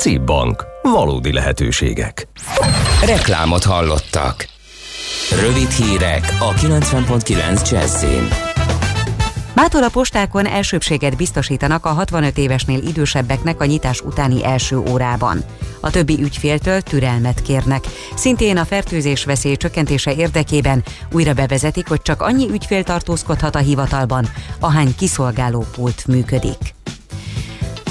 [0.00, 0.66] CIP Bank.
[0.82, 2.28] Valódi lehetőségek.
[3.06, 4.48] Reklámot hallottak.
[5.40, 8.28] Rövid hírek a 90.9 Jazzin.
[9.54, 15.44] Mától a postákon elsőbséget biztosítanak a 65 évesnél idősebbeknek a nyitás utáni első órában.
[15.80, 17.84] A többi ügyféltől türelmet kérnek.
[18.14, 24.28] Szintén a fertőzés veszély csökkentése érdekében újra bevezetik, hogy csak annyi ügyfél tartózkodhat a hivatalban,
[24.60, 26.78] ahány kiszolgáló pult működik.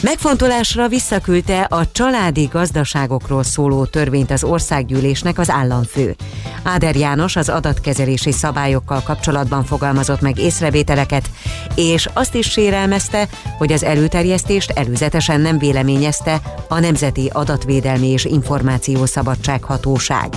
[0.01, 6.15] Megfontolásra visszaküldte a családi gazdaságokról szóló törvényt az országgyűlésnek az államfő.
[6.63, 11.29] Áder János az adatkezelési szabályokkal kapcsolatban fogalmazott meg észrevételeket,
[11.75, 13.27] és azt is sérelmezte,
[13.57, 20.29] hogy az előterjesztést előzetesen nem véleményezte a Nemzeti Adatvédelmi és Információszabadság Hatóság.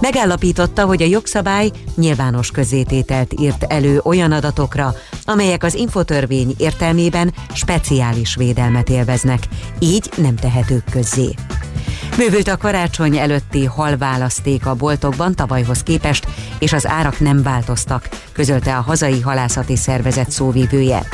[0.00, 4.94] Megállapította, hogy a jogszabály nyilvános közzétételt írt elő olyan adatokra,
[5.24, 9.04] amelyek az infotörvény értelmében speciális védelmet élveznek,
[9.78, 11.34] így nem tehetők közzé.
[12.16, 16.26] Bővült a karácsony előtti halválaszték a boltokban tavalyhoz képest,
[16.58, 21.06] és az árak nem változtak, közölte a hazai halászati szervezet szóvívője.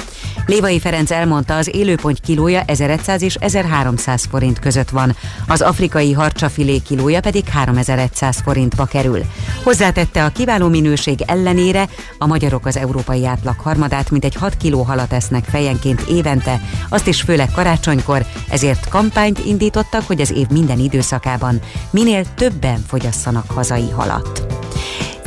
[0.46, 6.78] Lévai Ferenc elmondta, az élőpont kilója 1100 és 1300 forint között van, az afrikai harcsafilé
[6.78, 9.20] kilója pedig 3100 forintba kerül.
[9.62, 11.88] Hozzátette a kiváló minőség ellenére,
[12.18, 17.06] a magyarok az európai átlag harmadát, mint egy 6 kiló halat esznek fejenként évente, azt
[17.06, 21.60] is főleg karácsonykor, ezért kampányt indítottak, hogy az év minden időszakában
[21.90, 24.42] minél többen fogyasszanak hazai halat.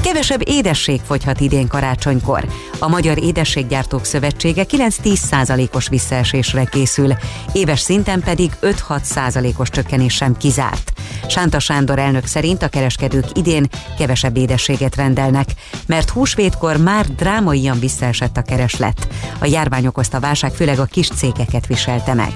[0.05, 2.45] Kevesebb édesség fogyhat idén karácsonykor.
[2.79, 7.13] A Magyar Édességgyártók Szövetsége 9-10 os visszaesésre készül,
[7.53, 10.91] éves szinten pedig 5-6 os csökkenés sem kizárt.
[11.27, 13.67] Sánta Sándor elnök szerint a kereskedők idén
[13.97, 15.49] kevesebb édességet rendelnek,
[15.87, 19.07] mert húsvétkor már drámaian visszaesett a kereslet.
[19.39, 22.33] A járvány okozta válság főleg a kis cégeket viselte meg.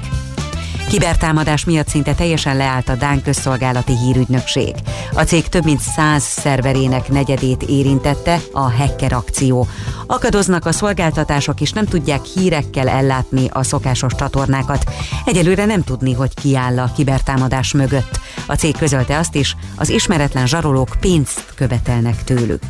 [0.90, 4.76] Kibertámadás miatt szinte teljesen leállt a Dán közszolgálati hírügynökség.
[5.14, 9.68] A cég több mint száz szerverének negyedét érintette a hacker akció.
[10.08, 14.84] Akadoznak a szolgáltatások és nem tudják hírekkel ellátni a szokásos csatornákat.
[15.26, 18.20] Egyelőre nem tudni, hogy ki áll a kibertámadás mögött.
[18.48, 22.64] A cég közölte azt is, az ismeretlen zsarolók pénzt követelnek tőlük.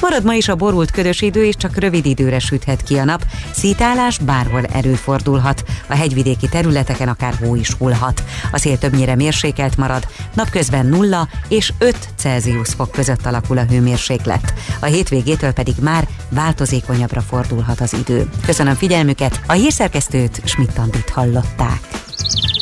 [0.00, 3.24] Marad ma is a borult ködös idő, és csak rövid időre süthet ki a nap.
[3.52, 5.64] Szítálás bárhol előfordulhat.
[5.86, 8.22] A hegyvidéki területeken akár hó is hullhat.
[8.52, 14.54] A szél többnyire mérsékelt marad, napközben 0 és 5 Celsius fok között alakul a hőmérséklet.
[14.80, 18.28] A hétvégétől pedig már változékonyabbra fordulhat az idő.
[18.46, 21.80] Köszönöm figyelmüket, a hírszerkesztőt Schmidt-Tandit hallották.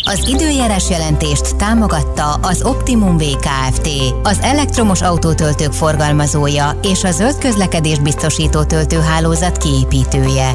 [0.06, 3.88] Az időjárás jelentést támogatta az Optimum VKFT,
[4.22, 10.54] az elektromos autótöltők forgalmazója és a zöld közlekedés biztosító töltőhálózat kiépítője.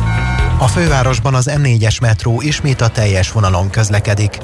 [0.61, 4.37] A fővárosban az M4-es metró ismét a teljes vonalon közlekedik.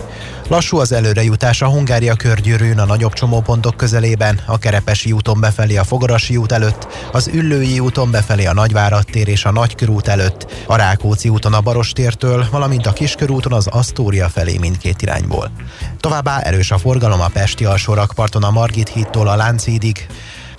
[0.47, 5.83] Lassú az előrejutás a Hungária körgyűrűn a nagyobb csomópontok közelében, a Kerepesi úton befelé a
[5.83, 10.75] Fogarasi út előtt, az Üllői úton befelé a Nagyvárad tér és a Nagykörút előtt, a
[10.75, 15.51] Rákóczi úton a Barostértől, valamint a Kiskörúton az Asztória felé mindkét irányból.
[15.99, 20.07] Továbbá erős a forgalom a Pesti alsórakparton a Margit hídtól a Lánchídig,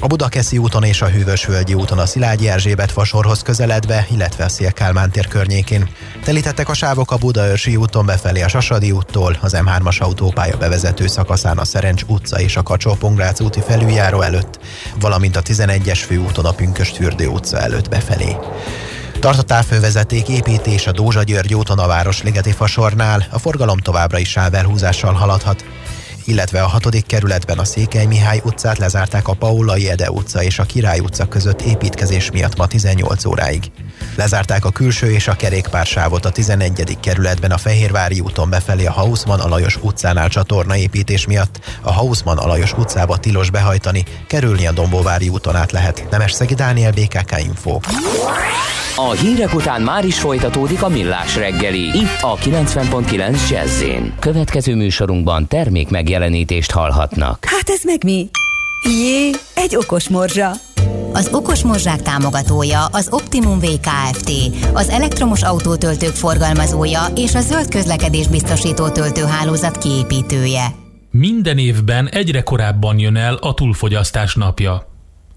[0.01, 5.11] a Budakeszi úton és a Hűvösvölgyi úton a Szilágyi Erzsébet fasorhoz közeledve, illetve a Szélkálmán
[5.11, 5.89] tér környékén.
[6.25, 11.59] Telítettek a sávok a Budaörsi úton befelé a Sasadi úttól, az M3-as autópálya bevezető szakaszán
[11.59, 12.97] a Szerencs utca és a kacsó
[13.39, 14.59] úti felüljáró előtt,
[15.01, 18.37] valamint a 11-es főúton a Pünkösd utca előtt befelé.
[19.21, 24.31] Tart a távfővezeték építés a Dózsa György úton a Városligeti fasornál, a forgalom továbbra is
[24.31, 25.65] sávelhúzással haladhat
[26.29, 30.65] illetve a hatodik kerületben a Székely Mihály utcát lezárták a Paulai Ede utca és a
[30.65, 33.71] Király utca között építkezés miatt ma 18 óráig.
[34.17, 36.99] Lezárták a külső és a kerékpársávot a 11.
[37.01, 41.61] kerületben a Fehérvári úton befelé a Hausmann Alajos utcánál csatornaépítés miatt.
[41.83, 46.07] A Hausmann Alajos utcába tilos behajtani, kerülni a Dombóvári úton át lehet.
[46.27, 47.79] Szegi Dániel, BKK Info.
[49.01, 51.81] A hírek után már is folytatódik a millás reggeli.
[51.81, 53.83] Itt a 90.9 jazz
[54.19, 57.45] Következő műsorunkban termék megjelenítést hallhatnak.
[57.45, 58.29] Hát ez meg mi?
[58.83, 60.51] Jé, egy okos morzsa.
[61.13, 64.31] Az Okos Morzsák támogatója az Optimum VKFT,
[64.73, 70.67] az elektromos autótöltők forgalmazója és a zöld közlekedés biztosító töltőhálózat kiépítője.
[71.11, 74.88] Minden évben egyre korábban jön el a túlfogyasztás napja.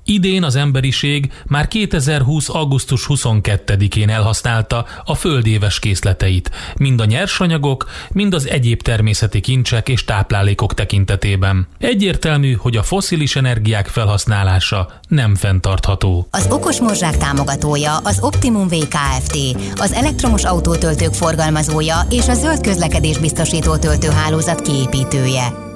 [0.03, 2.49] Idén az emberiség már 2020.
[2.49, 10.05] augusztus 22-én elhasználta a földéves készleteit, mind a nyersanyagok, mind az egyéb természeti kincsek és
[10.05, 11.67] táplálékok tekintetében.
[11.77, 16.27] Egyértelmű, hogy a foszilis energiák felhasználása nem fenntartható.
[16.31, 19.37] Az Okos Morzsák támogatója az Optimum VKFT,
[19.75, 25.69] az elektromos autótöltők forgalmazója és a zöld közlekedés biztosító töltőhálózat kiépítője.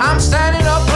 [0.00, 0.87] I'm standing it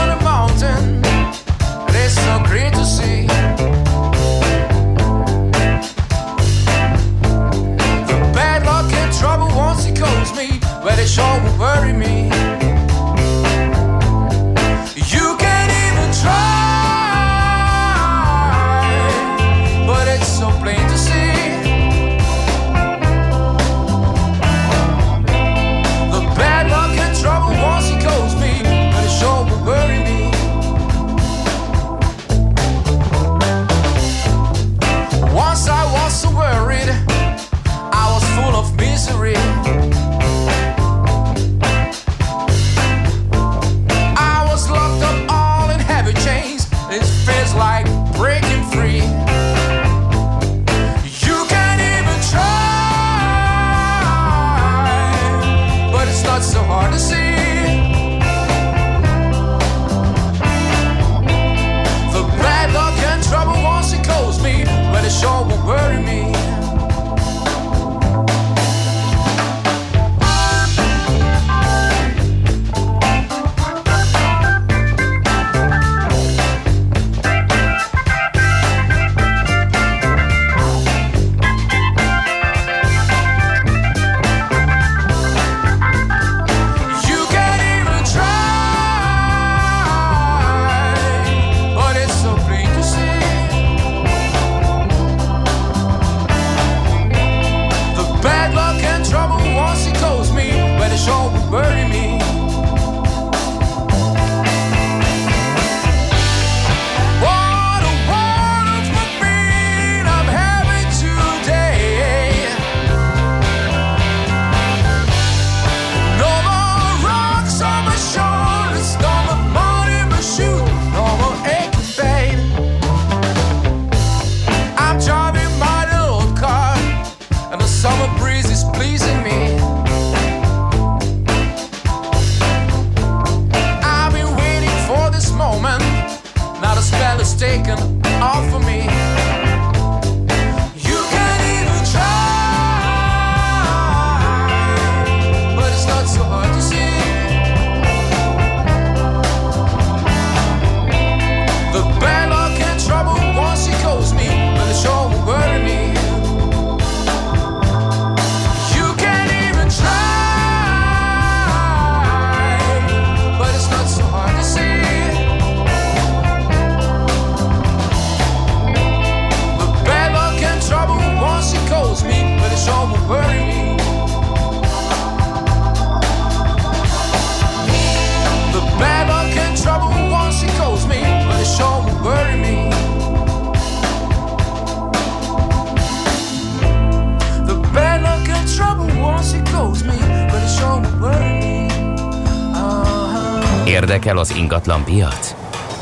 [11.12, 12.11] sure will worry me.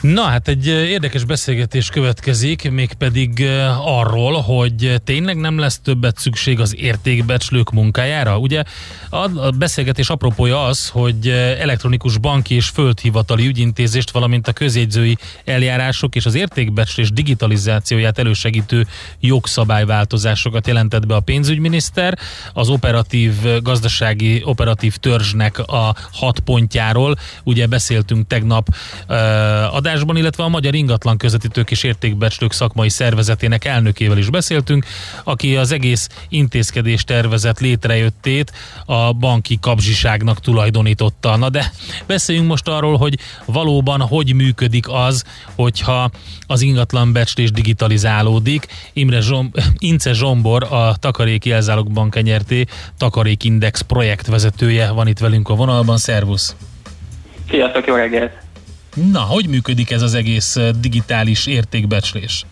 [0.00, 3.46] Na hát egy érdekes beszélgetés következik, mégpedig
[3.84, 8.38] arról, hogy tényleg nem lesz többet szükség az értékbecslők munkájára.
[8.38, 8.62] Ugye
[9.10, 16.26] a beszélgetés apropója az, hogy elektronikus banki és földhivatali ügyintézést, valamint a közjegyzői eljárások és
[16.26, 18.86] az értékbecslés digitalizációját elősegítő
[19.20, 22.18] jogszabályváltozásokat jelentett be a pénzügyminiszter.
[22.52, 27.16] Az operatív, gazdasági operatív törzsnek a hat pontjáról.
[27.44, 28.68] Ugye beszéltünk tegnap
[29.08, 29.16] uh,
[29.88, 34.86] adásban, illetve a Magyar Ingatlan Közvetítők és Értékbecslők szakmai szervezetének elnökével is beszéltünk,
[35.24, 38.52] aki az egész intézkedés tervezet létrejöttét
[38.86, 41.36] a banki kapzsiságnak tulajdonította.
[41.36, 41.72] Na de
[42.06, 45.24] beszéljünk most arról, hogy valóban hogy működik az,
[45.54, 46.10] hogyha
[46.46, 48.66] az ingatlan becslés digitalizálódik.
[48.92, 52.64] Imre Zsom, Ince Zsombor, a Takaréki Elzálog Bank nyerté
[52.98, 55.96] Takarékindex projektvezetője van itt velünk a vonalban.
[55.96, 56.56] Szervusz!
[57.50, 58.47] Sziasztok, jó reggelt!
[58.94, 62.46] Na, hogy működik ez az egész digitális értékbecslés?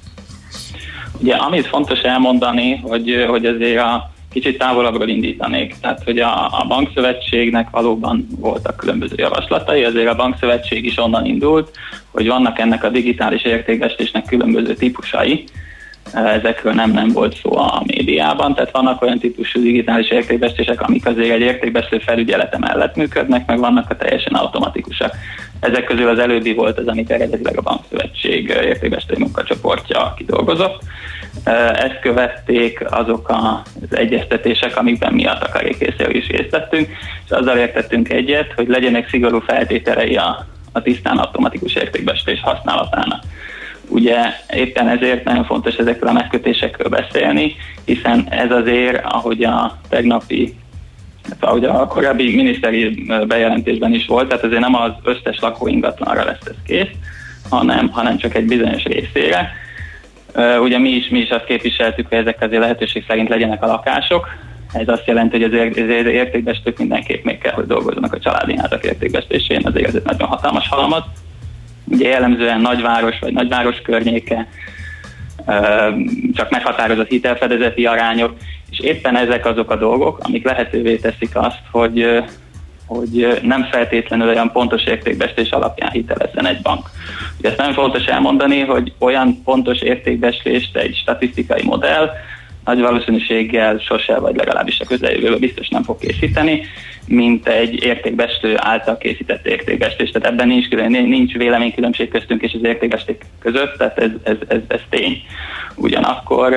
[1.21, 5.77] Ugye, amit fontos elmondani, hogy, hogy azért a kicsit távolabbról indítanék.
[5.81, 11.71] Tehát, hogy a, a bankszövetségnek valóban voltak különböző javaslatai, azért a bankszövetség is onnan indult,
[12.11, 15.45] hogy vannak ennek a digitális értékbecslésnek különböző típusai,
[16.13, 21.35] ezekről nem, nem volt szó a médiában, tehát vannak olyan típusú digitális értékbesztések, amik azért
[21.35, 25.15] egy értékbeszélő felügyelete mellett működnek, meg vannak a teljesen automatikusak.
[25.61, 30.83] Ezek közül az előbbi volt az, amit eredetileg a Bankszövetség értékbeszélő munkacsoportja kidolgozott.
[31.75, 36.89] Ezt követték azok az egyeztetések, amikben mi a takarékészéről is részt vettünk,
[37.25, 43.23] és azzal értettünk egyet, hogy legyenek szigorú feltételei a, a tisztán automatikus értékbestés használatának.
[43.89, 44.17] Ugye
[44.55, 50.55] éppen ezért nagyon fontos ezekről a megkötésekről beszélni, hiszen ez azért, ahogy a tegnapi
[51.41, 56.55] ahogy a korábbi miniszteri bejelentésben is volt, tehát azért nem az összes lakóingatlanra lesz ez
[56.67, 56.91] kész,
[57.51, 59.53] hanem, hanem csak egy bizonyos részére.
[60.61, 64.29] Ugye mi is, mi is azt képviseltük, hogy ezek azért lehetőség szerint legyenek a lakások.
[64.73, 69.61] Ez azt jelenti, hogy az értékbestők mindenképp még kell, hogy dolgozzanak a családi házak értékbestésén,
[69.65, 71.07] azért ez egy nagyon hatalmas halmat
[71.89, 74.47] ugye jellemzően nagyváros vagy nagyváros környéke,
[76.35, 78.37] csak meghatározott hitelfedezeti arányok,
[78.71, 82.23] és éppen ezek azok a dolgok, amik lehetővé teszik azt, hogy,
[82.87, 86.91] hogy nem feltétlenül olyan pontos értékbestés alapján hitelezzen egy bank.
[87.39, 92.11] Ugye ezt nem fontos elmondani, hogy olyan pontos értékbeslést egy statisztikai modell
[92.67, 96.63] nagy valószínűséggel sose, vagy legalábbis a közeljövőben biztos nem fog készíteni,
[97.07, 100.11] mint egy értékbestő által készített értékbestés.
[100.11, 104.81] Tehát ebben nincs, nincs véleménykülönbség köztünk és az értékbesték között, tehát ez, ez, ez, ez
[104.89, 105.23] tény.
[105.75, 106.55] Ugyanakkor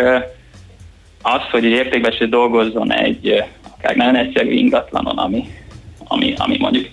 [1.21, 3.43] az, hogy egy értékbestő dolgozzon egy
[3.77, 5.47] akár nagyon egyszerű ingatlanon, ami,
[6.07, 6.87] ami, ami mondjuk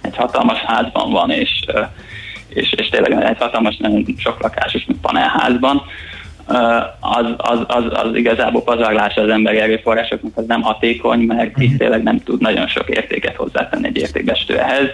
[0.00, 1.64] egy hatalmas házban van, és,
[2.48, 5.82] és, és tényleg egy hatalmas, nagyon sok lakásos panelházban,
[7.00, 11.76] az, az, az, az igazából pazarlása az emberi erőforrásoknak az nem hatékony, mert itt mhm.
[11.76, 14.88] tényleg nem tud nagyon sok értéket hozzátenni egy értékbestő ehhez.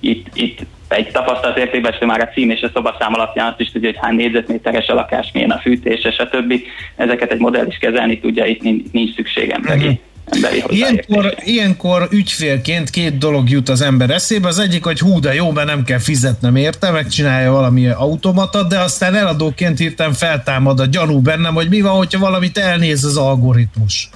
[0.00, 3.88] Itt, itt egy tapasztalt értékbestő már a cím és a szobaszám alapján azt is tudja,
[3.88, 6.54] hogy hány négyzetméteres a lakás, milyen a fűtés, stb.
[6.96, 12.90] Ezeket egy modell is kezelni tudja, itt nincs szükség emberi uh-huh emberi ilyenkor, ilyenkor ügyfélként
[12.90, 14.48] két dolog jut az ember eszébe.
[14.48, 18.78] Az egyik, hogy hú, de jó, mert nem kell fizetnem érte, megcsinálja valami automata, de
[18.78, 24.10] aztán eladóként hirtelen feltámad a gyanú bennem, hogy mi van, hogyha valamit elnéz az algoritmus.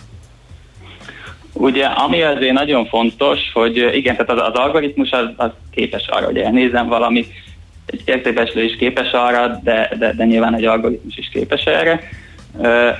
[1.53, 6.27] Ugye, ami azért nagyon fontos, hogy igen, tehát az, az algoritmus az, az képes arra,
[6.27, 7.27] hogy elnézem valamit,
[7.87, 12.01] egy értékeslő is képes arra, de, de, de nyilván egy algoritmus is képes erre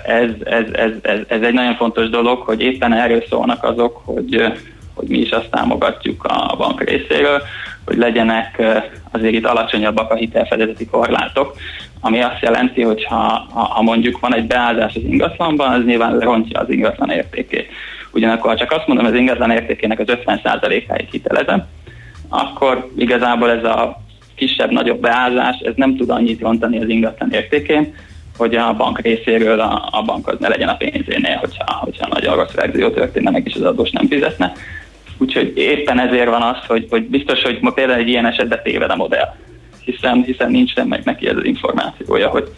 [0.05, 4.43] ez, ez, ez, ez, ez egy nagyon fontos dolog, hogy éppen erről szólnak azok, hogy,
[4.95, 7.43] hogy mi is azt támogatjuk a bank részéről,
[7.85, 8.63] hogy legyenek
[9.11, 11.57] azért itt alacsonyabbak a hitelfedezeti korlátok,
[12.01, 16.61] ami azt jelenti, hogy ha, ha, mondjuk van egy beállás az ingatlanban, az nyilván rontja
[16.61, 17.69] az ingatlan értékét.
[18.13, 21.67] Ugyanakkor, csak azt mondom, az ingatlan értékének az 50%-áig hitelezem,
[22.29, 24.01] akkor igazából ez a
[24.35, 27.95] kisebb-nagyobb beázás, ez nem tud annyit rontani az ingatlan értékén,
[28.37, 32.53] hogy a bank részéről a, a bankhoz ne legyen a pénzénél, hogyha, hogyha nagy rossz
[32.53, 34.53] verzió történne meg, és az adós nem fizetne.
[35.19, 38.91] Úgyhogy éppen ezért van az, hogy, hogy biztos, hogy ma például egy ilyen esetben téved
[38.91, 39.35] a modell,
[39.85, 42.49] hiszen, hiszen nincs nem meg neki ez az információja, hogy,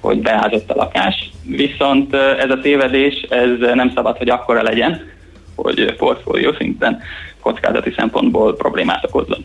[0.00, 5.12] hogy beázott a lakás, viszont ez a tévedés, ez nem szabad, hogy akkora legyen,
[5.56, 7.02] hogy portfólió szinten
[7.40, 9.44] kockázati szempontból problémát okozzon.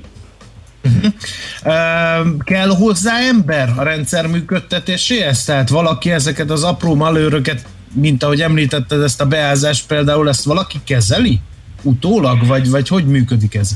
[0.83, 2.43] Uh-huh.
[2.43, 5.45] kell hozzá ember a rendszer működtetéséhez?
[5.45, 10.77] Tehát valaki ezeket az apró malőröket, mint ahogy említetted ezt a beázást például, ezt valaki
[10.85, 11.39] kezeli?
[11.83, 12.45] Utólag?
[12.47, 13.71] Vagy, vagy hogy működik ez?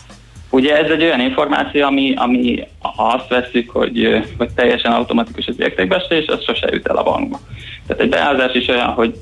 [0.50, 5.56] Ugye ez egy olyan információ, ami, ami ha azt veszük, hogy, hogy teljesen automatikus az
[5.58, 7.40] értékbestés, az sose jut el a bankba.
[7.88, 9.16] Tehát egy beázás is olyan, hogy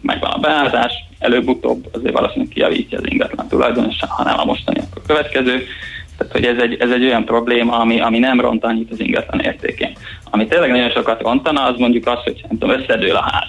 [0.00, 5.02] megvan a beázás, előbb-utóbb azért valószínűleg kijavítja az ingatlan tulajdonos, ha nem a mostani, akkor
[5.02, 5.66] a következő.
[6.18, 9.40] Tehát, hogy ez egy, ez egy olyan probléma, ami, ami nem ront annyit az ingatlan
[9.40, 9.92] értékén.
[10.30, 13.48] Ami tényleg nagyon sokat rontana, az mondjuk az, hogy nem tudom, összedől a ház.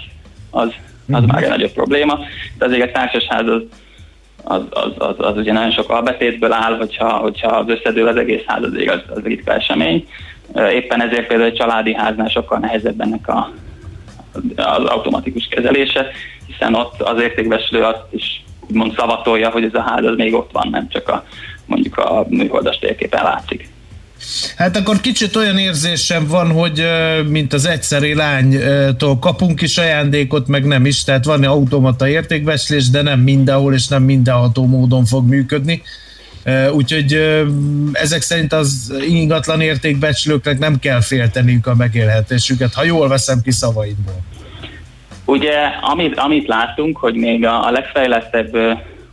[0.50, 0.72] Az,
[1.12, 1.26] az mm.
[1.26, 2.18] már egy nagyobb probléma.
[2.58, 3.62] De azért egy társasház az,
[4.44, 8.42] az, az, az, az ugye nagyon sok albetétből áll, hogyha, hogyha az összedől az egész
[8.46, 10.08] ház, azért az, az ritka esemény.
[10.72, 13.52] Éppen ezért például egy családi háznál sokkal nehezebb ennek a,
[14.56, 16.10] az automatikus kezelése,
[16.46, 20.50] hiszen ott az értékbeslő azt is úgymond szavatolja, hogy ez a ház az még ott
[20.52, 21.24] van, nem csak a,
[21.66, 23.68] mondjuk a műholdas térképen látszik.
[24.56, 26.84] Hát akkor kicsit olyan érzésem van, hogy
[27.28, 33.02] mint az egyszeri lánytól kapunk is ajándékot, meg nem is, tehát van automata értékbeslés, de
[33.02, 35.82] nem mindenhol és nem mindenható módon fog működni.
[36.72, 37.20] Úgyhogy
[37.92, 44.20] ezek szerint az ingatlan értékbecslőknek nem kell félteniük a megélhetésüket, ha jól veszem ki szavaidból.
[45.24, 48.56] Ugye, amit, amit látunk, hogy még a, a legfejlettebb,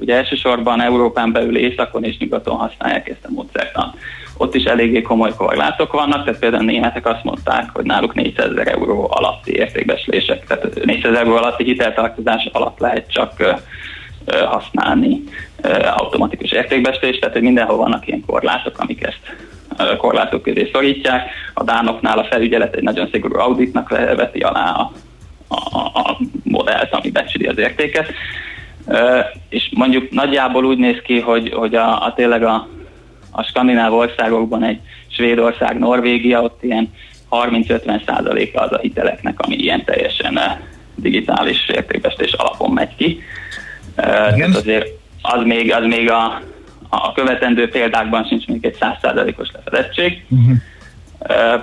[0.03, 3.93] ugye elsősorban Európán belül északon és nyugaton használják ezt a módszertan.
[4.37, 8.51] Ott is eléggé komoly korlátok vannak, tehát például a németek azt mondták, hogy náluk 400
[8.51, 13.61] ezer euró alatti értékbeslések, tehát 400 euró alatti hiteltartozás alatt lehet csak
[14.45, 15.23] használni
[15.95, 19.35] automatikus értékbeslést, tehát hogy mindenhol vannak ilyen korlátok, amik ezt
[19.97, 21.29] korlátok közé szorítják.
[21.53, 24.91] A dánoknál a felügyelet egy nagyon szigorú auditnak veti alá a,
[25.47, 28.13] a, a modellt, ami becsüli az értéket.
[29.49, 32.67] És mondjuk nagyjából úgy néz ki, hogy, hogy a, a tényleg a,
[33.31, 36.91] a skandináv országokban egy Svédország, Norvégia, ott ilyen
[37.31, 40.39] 30-50 százaléka az a hiteleknek, ami ilyen teljesen
[40.95, 43.21] digitális értékbestés alapon megy ki.
[44.33, 44.53] Igen.
[44.53, 44.87] azért
[45.21, 46.41] az még, az még a,
[46.89, 50.25] a követendő példákban sincs még egy százszázalékos lefedettség.
[50.29, 50.55] Uh-huh.
[51.19, 51.61] Uh,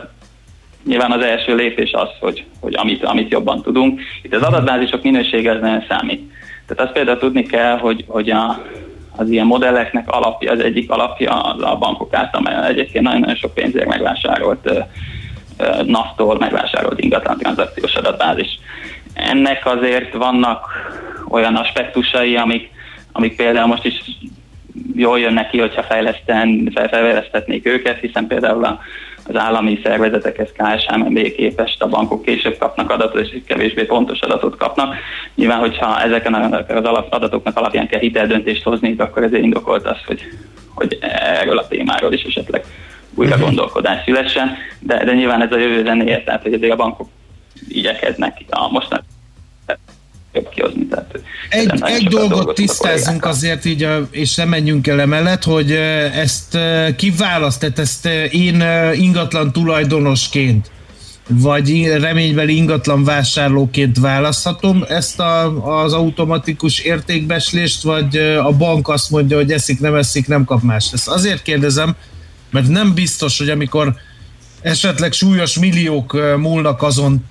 [0.85, 4.01] nyilván az első lépés az, hogy, hogy amit, amit jobban tudunk.
[4.23, 6.33] Itt az adatbázisok minősége az nagyon számít.
[6.71, 8.63] Tehát azt például tudni kell, hogy, hogy a,
[9.17, 13.55] az ilyen modelleknek alapja, az egyik alapja az a bankok által, mert egyébként nagyon-nagyon sok
[13.55, 14.71] pénzért megvásárolt
[15.85, 18.59] NAV-tól megvásárolt ingatlan tranzakciós adatbázis.
[19.15, 20.65] Ennek azért vannak
[21.29, 22.71] olyan aspektusai, amik,
[23.13, 24.01] amik például most is
[24.95, 28.81] jól jönnek ki, hogyha fejleszten, fejlesztetnék őket, hiszen például a,
[29.31, 34.95] az állami szervezetekhez KSHMB képest a bankok később kapnak adatot, és kevésbé pontos adatot kapnak.
[35.35, 40.21] Nyilván, hogyha ezeken az adatoknak alapján kell hiteldöntést hozni, akkor ezért indokolt az, hogy,
[40.75, 42.65] hogy erről a témáról is esetleg
[43.15, 43.45] újra mhm.
[43.45, 47.09] gondolkodás szülessen, de, de nyilván ez a jövő zenéje, tehát hogy azért a bankok
[47.69, 48.71] igyekeznek a
[50.33, 50.87] mostani kihozni.
[50.87, 55.73] Tehát egy, egy dolgot tisztázzunk azért így, a, és nem menjünk el emellett, hogy
[56.15, 56.59] ezt
[56.97, 60.71] kiválaszt, tehát ezt én ingatlan tulajdonosként
[61.33, 69.37] vagy reménybeli ingatlan vásárlóként választhatom ezt a, az automatikus értékbeslést, vagy a bank azt mondja,
[69.37, 70.93] hogy eszik, nem eszik, nem kap más.
[70.93, 71.97] Ezt azért kérdezem,
[72.51, 73.95] mert nem biztos, hogy amikor
[74.63, 77.25] esetleg súlyos milliók múlnak azon,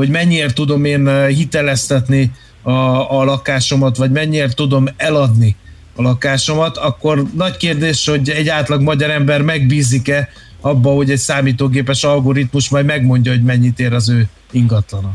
[0.00, 2.30] hogy mennyire tudom én hiteleztetni
[2.62, 2.70] a,
[3.18, 5.56] a lakásomat, vagy mennyire tudom eladni
[5.96, 10.28] a lakásomat, akkor nagy kérdés, hogy egy átlag magyar ember megbízik-e
[10.60, 15.10] abba, hogy egy számítógépes algoritmus majd megmondja, hogy mennyit ér az ő ingatlana.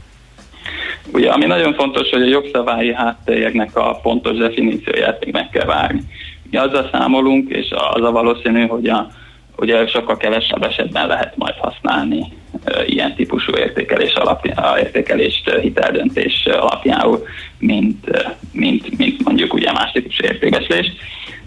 [1.14, 6.04] Ugye, ami nagyon fontos, hogy a jogszabályi háttérjeknek a pontos definícióját még meg kell várni.
[6.48, 9.08] Ugye azzal számolunk, és az a valószínű, hogy a,
[9.58, 12.34] ugye sokkal kevesebb esetben lehet majd használni
[12.86, 17.26] ilyen típusú értékelés alapján, értékelést hiteldöntés alapjául,
[17.58, 20.94] mint, mint, mint mondjuk ugye más típusú értékeslést,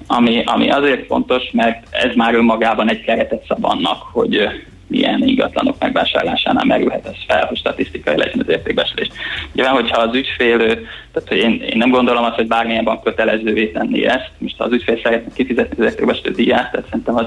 [0.06, 4.48] ami, ami azért fontos, mert ez már önmagában egy keretet szab annak, hogy
[4.88, 9.08] milyen ingatlanok megvásárlásánál merülhet ez fel, hogy statisztikai legyen az értékbeslés.
[9.52, 13.66] Nyilván, hogyha az ügyfél, tehát hogy én, én nem gondolom azt, hogy bármilyen bank kötelezővé
[13.66, 17.26] tenni ezt, most ha az ügyfél szeretne kifizetni az értékbeslő díját, tehát szerintem az,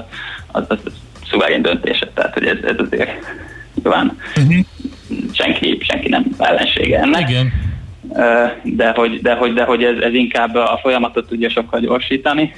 [0.52, 0.92] az, az, az
[1.30, 3.10] szuverén döntése, tehát hogy ez, ez azért
[3.82, 4.64] nyilván uh-huh.
[5.32, 7.30] senki, senki nem ellensége ennek.
[7.30, 7.52] Igen.
[8.62, 12.52] De hogy, de hogy, de hogy ez, ez inkább a folyamatot tudja sokkal gyorsítani,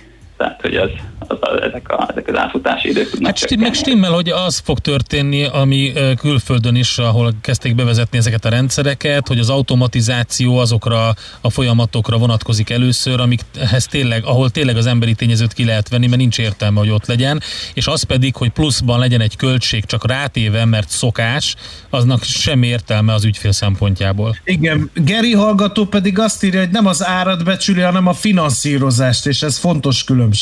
[0.44, 0.90] tehát hogy az,
[1.28, 4.58] az, az, ezek, a, ezek az átfutási idők tudnak Hát stimmel, meg stimmel, hogy az
[4.64, 11.14] fog történni, ami külföldön is, ahol kezdték bevezetni ezeket a rendszereket, hogy az automatizáció azokra
[11.40, 16.20] a folyamatokra vonatkozik először, amikhez tényleg, ahol tényleg az emberi tényezőt ki lehet venni, mert
[16.20, 17.40] nincs értelme, hogy ott legyen,
[17.74, 21.54] és az pedig, hogy pluszban legyen egy költség csak rátéve, mert szokás,
[21.90, 24.36] aznak semmi értelme az ügyfél szempontjából.
[24.44, 29.42] Igen, Geri hallgató pedig azt írja, hogy nem az árat becsüli, hanem a finanszírozást, és
[29.42, 30.32] ez fontos különbség.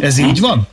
[0.00, 0.66] Ez így van?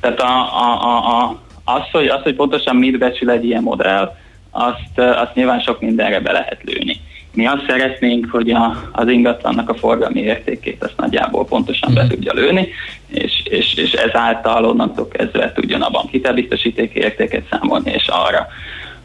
[0.00, 4.16] Tehát a, a, a, a, az, hogy, az, hogy pontosan mit becsül egy ilyen modell,
[4.50, 7.00] azt, azt nyilván sok mindenre be lehet lőni.
[7.32, 12.10] Mi azt szeretnénk, hogy a, az ingatlannak a forgalmi értékét azt nagyjából pontosan be mhm.
[12.10, 12.68] tudja lőni,
[13.06, 18.46] és, és, és ezáltal onnantól kezdve tudjon a bank hitelbiztosítéki értéket számolni, és arra,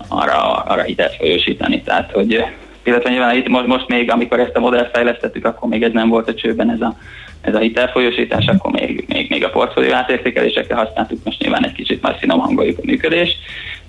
[0.07, 1.81] arra, arra hitelt folyósítani.
[1.81, 2.45] Tehát, hogy
[2.85, 6.09] illetve nyilván itt most, most még, amikor ezt a modellt fejlesztettük, akkor még ez nem
[6.09, 6.97] volt a csőben ez a,
[7.41, 12.01] ez a hitelfolyósítás, akkor még, még, még a portfólió átértékelésekre használtuk, most nyilván egy kicsit
[12.01, 13.37] már finom hangoljuk a működést.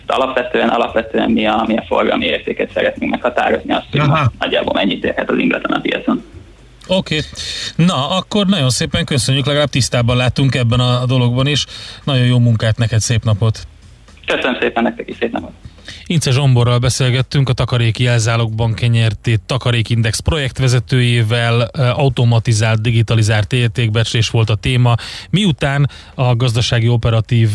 [0.07, 4.01] Tehát alapvetően, alapvetően mi a, mi a forgalmi értéket szeretnénk meghatározni, azt, hogy
[4.39, 6.25] nagyjából mennyit érhet az ingatlan a piacon.
[6.89, 7.17] Oké.
[7.17, 7.87] Okay.
[7.87, 11.65] Na, akkor nagyon szépen köszönjük, legalább tisztában láttunk ebben a dologban is.
[12.05, 13.59] Nagyon jó munkát neked, szép napot!
[14.27, 15.53] Köszönöm szépen nektek is, szép napot!
[16.09, 24.95] Ince Zsomborral beszélgettünk a Takaréki Jelzálogban kenyertét Takarékindex projektvezetőjével, automatizált, digitalizált értékbecslés volt a téma.
[25.31, 27.51] Miután a gazdasági operatív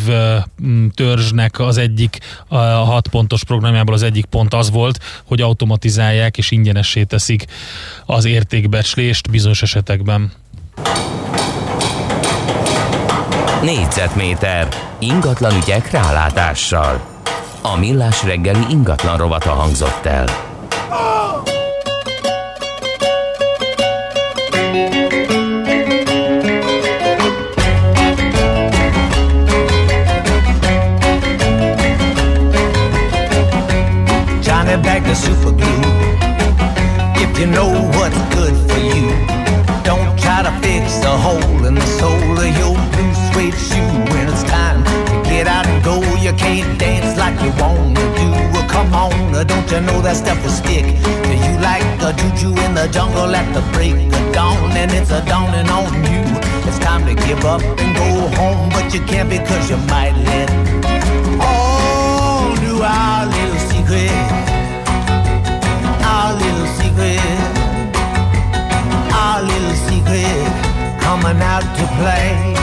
[0.93, 2.17] törzsnek az egyik,
[2.47, 7.45] a hat pontos programjából az egyik pont az volt, hogy automatizálják és ingyenessé teszik
[8.05, 10.31] az értékbecslést bizonyos esetekben.
[13.61, 14.67] Négyzetméter
[14.99, 17.10] ingatlan ügyek rálátással.
[17.63, 20.25] A millás reggeli ingatlan rovata hangzott el.
[34.41, 35.81] Johnny bag the super glue.
[37.15, 39.09] If you know what's good for you,
[39.83, 44.00] don't try to fix the hole in the sole of your blue suede shoe
[45.43, 45.95] get out and go.
[46.21, 48.27] You can't dance like you wanna do.
[48.53, 50.85] Well, come on, uh, don't you know that stuff will stick?
[51.29, 54.71] Do you like a juju in the jungle at the break of dawn?
[54.81, 56.23] And it's a dawning on you.
[56.67, 58.09] It's time to give up and go
[58.39, 60.49] home, but you can't because you might let
[61.49, 64.13] all knew our little secret.
[66.13, 67.41] Our little secret.
[69.21, 70.43] Our little secret
[71.01, 72.60] coming out to play.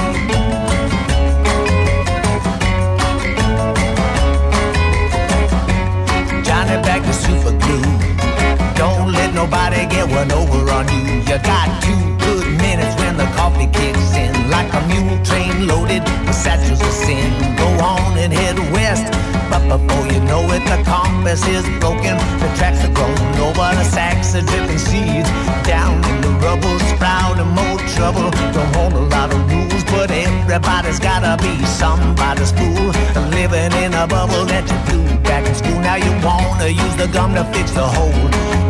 [9.48, 11.24] Nobody get one over on you.
[11.24, 14.50] You got two good minutes when the coffee kicks in.
[14.50, 17.32] Like a mule train loaded with satchels of sin.
[17.56, 19.08] Go on and head west.
[19.50, 22.16] But before you know it, the compass is broken.
[22.42, 25.30] The tracks are grown over the sacks of dripping seeds.
[25.64, 28.30] Down in the rubble, sprouting more trouble.
[28.54, 32.92] Don't hold a lot of rules, but everybody's gotta be somebody's fool.
[33.38, 35.80] Living in a bubble that you blew back in school.
[35.80, 38.24] Now you wanna use the gum to fix the hole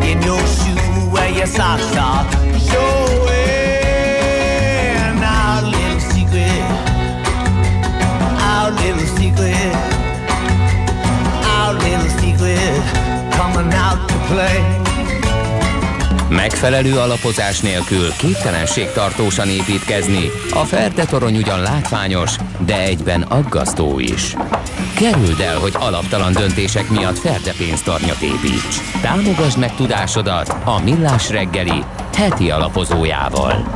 [0.09, 0.81] in your shoe
[1.13, 2.25] where your socks are.
[2.69, 3.29] Showing
[5.37, 6.65] our little secret,
[8.49, 9.73] our little secret,
[11.55, 12.81] our little secret
[13.37, 14.88] coming out to play.
[16.29, 20.29] Megfelelő alapozás nélkül képtelenség tartósan építkezni.
[20.51, 22.35] A Ferde torony ugyan látványos,
[22.65, 24.35] de egyben aggasztó is.
[24.95, 29.01] Kerüld el, hogy alaptalan döntések miatt Ferde pénztarnyat építs.
[29.01, 31.83] Támogasd meg tudásodat a Millás reggeli
[32.15, 33.67] heti alapozójával.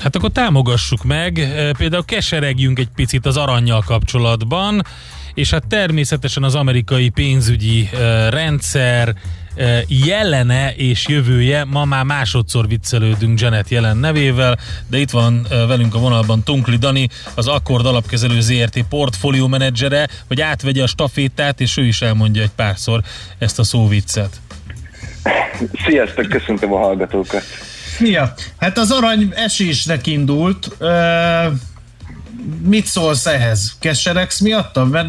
[0.00, 1.32] Hát akkor támogassuk meg,
[1.78, 4.82] például keseregjünk egy picit az aranyjal kapcsolatban
[5.34, 7.88] és hát természetesen az amerikai pénzügyi
[8.28, 9.14] rendszer
[9.86, 11.64] jelene és jövője.
[11.64, 17.08] Ma már másodszor viccelődünk Janet jelen nevével, de itt van velünk a vonalban Tunkli Dani,
[17.34, 22.50] az Akkord alapkezelő ZRT portfólió menedzsere, hogy átvegye a stafétát, és ő is elmondja egy
[22.56, 23.00] párszor
[23.38, 24.40] ezt a szóviccet.
[25.86, 27.42] Sziasztok, köszöntöm a hallgatókat!
[27.96, 28.34] Szia!
[28.56, 30.68] Hát az arany esésnek indult.
[30.80, 30.88] Uh
[32.64, 33.76] mit szólsz ehhez?
[33.78, 34.88] Keseregsz miattam?
[34.88, 35.08] Mert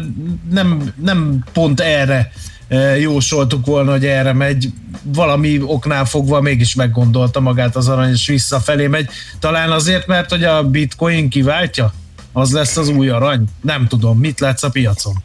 [0.50, 2.32] nem, nem pont erre
[2.68, 4.72] e, jósoltuk volna, hogy erre megy.
[5.02, 9.08] Valami oknál fogva mégis meggondolta magát az arany, és visszafelé megy.
[9.38, 11.92] Talán azért, mert hogy a bitcoin kiváltja?
[12.32, 13.44] Az lesz az új arany?
[13.60, 14.18] Nem tudom.
[14.18, 15.22] Mit látsz a piacon?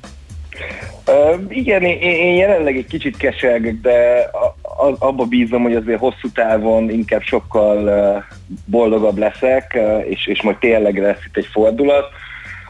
[1.49, 6.29] Igen, én, én jelenleg egy kicsit kesergek, de a, a, abba bízom, hogy azért hosszú
[6.33, 8.23] távon inkább sokkal uh,
[8.65, 12.05] boldogabb leszek, uh, és, és majd tényleg lesz itt egy fordulat.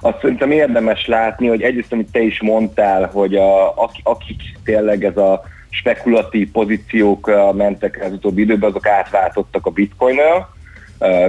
[0.02, 5.04] Azt szerintem érdemes látni, hogy egyrészt, amit te is mondtál, hogy a, akik, akik tényleg
[5.04, 10.50] ez a spekulatív pozíciók mentek az utóbbi időben, azok átváltottak a bitcoin-nal,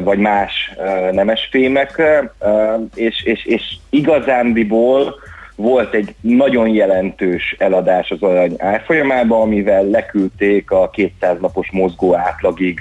[0.00, 0.72] vagy más
[1.12, 2.32] nemes fémekre,
[2.94, 5.14] és, és, és igazándiból
[5.60, 12.80] volt egy nagyon jelentős eladás az arany árfolyamában, amivel leküldték a 200 napos mozgó átlagig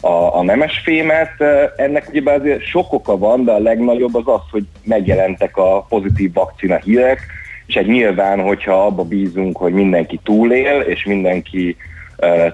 [0.00, 1.32] a, a nemes fémet.
[1.76, 6.32] Ennek ugye azért sok oka van, de a legnagyobb az az, hogy megjelentek a pozitív
[6.32, 7.20] vakcina hírek,
[7.66, 11.76] és egy nyilván, hogyha abba bízunk, hogy mindenki túlél, és mindenki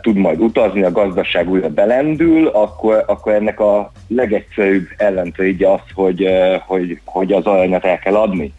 [0.00, 6.28] tud majd utazni, a gazdaság újra belendül, akkor, akkor ennek a legegyszerűbb ellentétje az, hogy,
[6.66, 8.52] hogy, hogy az aranyat el kell adni.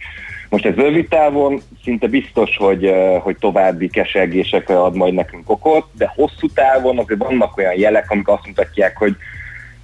[0.54, 5.86] Most ez rövid távon szinte biztos, hogy, uh, hogy további kesergésekre ad majd nekünk okot,
[5.92, 9.16] de hosszú távon azért vannak olyan jelek, amik azt mutatják, hogy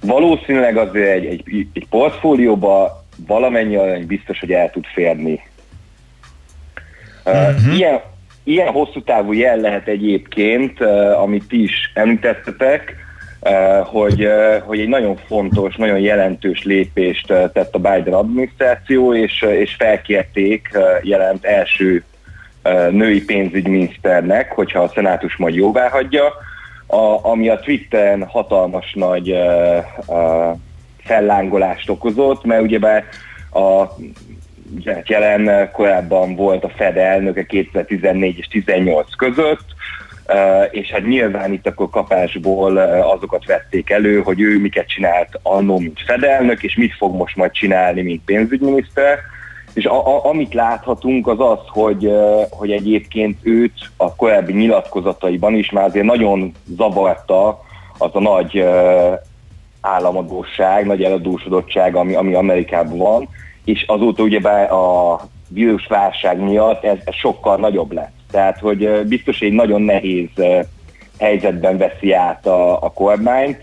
[0.00, 5.40] valószínűleg azért egy, egy, egy portfólióba valamennyi arany biztos, hogy el tud férni
[7.24, 7.76] Uh-huh.
[7.76, 8.00] Ilyen,
[8.44, 10.80] ilyen hosszú távú jel lehet egyébként,
[11.20, 12.96] amit ti is említettetek,
[13.84, 14.28] hogy,
[14.64, 20.68] hogy egy nagyon fontos, nagyon jelentős lépést tett a Biden adminisztráció, és, és felkérték
[21.02, 22.04] jelent első
[22.90, 26.26] női pénzügyminiszternek, hogyha a szenátus majd jóvá hagyja,
[26.86, 30.58] a, ami a Twitteren hatalmas nagy uh, uh,
[31.04, 33.04] fellángolást okozott, mert ugyebár
[33.52, 33.84] a
[35.04, 39.64] jelen korábban volt a Fed elnöke 2014 és 18 között,
[40.70, 42.76] és hát nyilván itt akkor kapásból
[43.16, 47.36] azokat vették elő, hogy ő miket csinált annó, mint Fed elnök, és mit fog most
[47.36, 49.18] majd csinálni, mint pénzügyminiszter.
[49.74, 52.12] És a, a, amit láthatunk az az, hogy,
[52.50, 57.60] hogy egyébként őt a korábbi nyilatkozataiban is már azért nagyon zavarta
[57.98, 58.64] az a nagy
[59.80, 63.28] államadóság, nagy eladósodottság, ami, ami Amerikában van,
[63.64, 68.19] és azóta ugyebár a vírusválság miatt ez, ez sokkal nagyobb lett.
[68.30, 70.28] Tehát, hogy biztos egy nagyon nehéz
[71.18, 73.60] helyzetben veszi át a, a kormányt,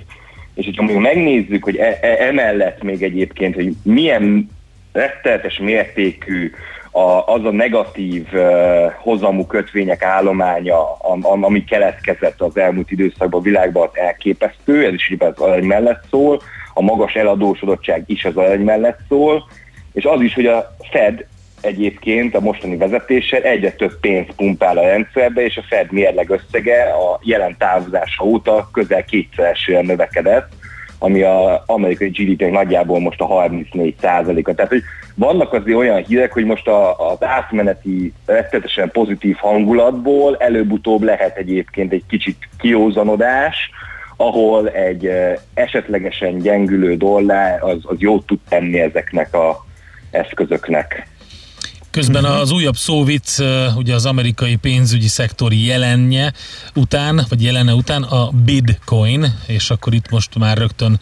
[0.56, 4.50] és hogyha mondjuk megnézzük, hogy e, e, emellett még egyébként, hogy milyen
[4.92, 6.52] retteltes mértékű
[6.92, 13.40] a, az a negatív uh, hozamú kötvények állománya, am, am, ami keletkezett az elmúlt időszakban
[13.40, 16.42] a világban, az elképesztő, ez is az arany mellett szól,
[16.74, 19.50] a magas eladósodottság is az arany mellett szól,
[19.94, 21.26] és az is, hogy a Fed
[21.68, 26.84] egyébként a mostani vezetéssel egyre több pénzt pumpál a rendszerbe, és a Fed mérleg összege
[26.84, 30.50] a jelen távozása óta közel kétszeresére növekedett,
[31.00, 34.54] ami az amerikai GDP nagyjából most a 34 százaléka.
[34.54, 34.84] Tehát, hogy
[35.16, 41.92] vannak azért olyan hírek, hogy most a, az átmeneti rettetesen pozitív hangulatból előbb-utóbb lehet egyébként
[41.92, 43.70] egy kicsit kiózanodás,
[44.18, 45.12] ahol egy
[45.54, 49.66] esetlegesen gyengülő dollár az, az jót tud tenni ezeknek a
[50.12, 51.08] eszközöknek.
[51.98, 52.40] Közben uh-huh.
[52.40, 53.38] az újabb szóvic,
[53.76, 56.34] ugye az amerikai pénzügyi szektori jelenje
[56.76, 61.00] után, vagy jelene után a Bitcoin, és akkor itt most már rögtön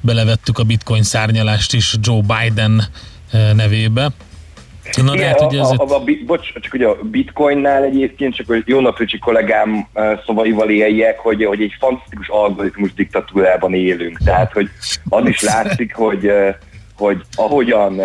[0.00, 2.82] belevettük a Bitcoin szárnyalást is Joe Biden
[3.54, 4.08] nevébe.
[5.02, 8.46] Na, Igen, hát, ugye ez a, a, a, bocs, csak ugye a bitcoinnál egyébként, csak
[8.46, 9.88] hogy jó Ricsi kollégám
[10.26, 14.18] szavaival éljek, hogy, hogy egy fantasztikus algoritmus diktatúrában élünk.
[14.24, 14.68] Tehát, hogy
[15.08, 16.30] az is látszik, hogy
[16.96, 18.00] hogy ahogyan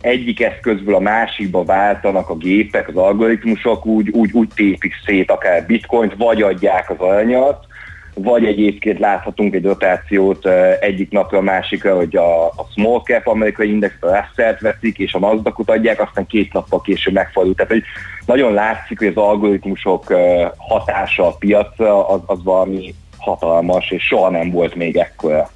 [0.00, 5.66] egyik eszközből a másikba váltanak a gépek, az algoritmusok, úgy, úgy, úgy tépik szét akár
[5.66, 7.68] bitcoint, vagy adják az aranyat,
[8.14, 10.46] vagy egyébként láthatunk egy rotációt
[10.80, 15.14] egyik napra a másikra, hogy a, a small cap amerikai index a russell veszik, és
[15.14, 17.54] a nasdaq adják, aztán két nappal később megfordul.
[17.54, 17.82] Tehát hogy
[18.26, 20.14] nagyon látszik, hogy az algoritmusok
[20.56, 25.50] hatása a piacra az, az valami hatalmas, és soha nem volt még ekkora.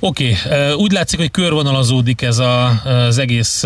[0.00, 0.72] Oké, okay.
[0.72, 3.64] úgy látszik, hogy körvonalazódik ez a, az egész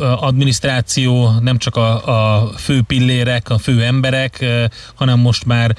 [0.00, 4.44] adminisztráció, nem csak a, a fő pillérek, a fő emberek,
[4.94, 5.76] hanem most már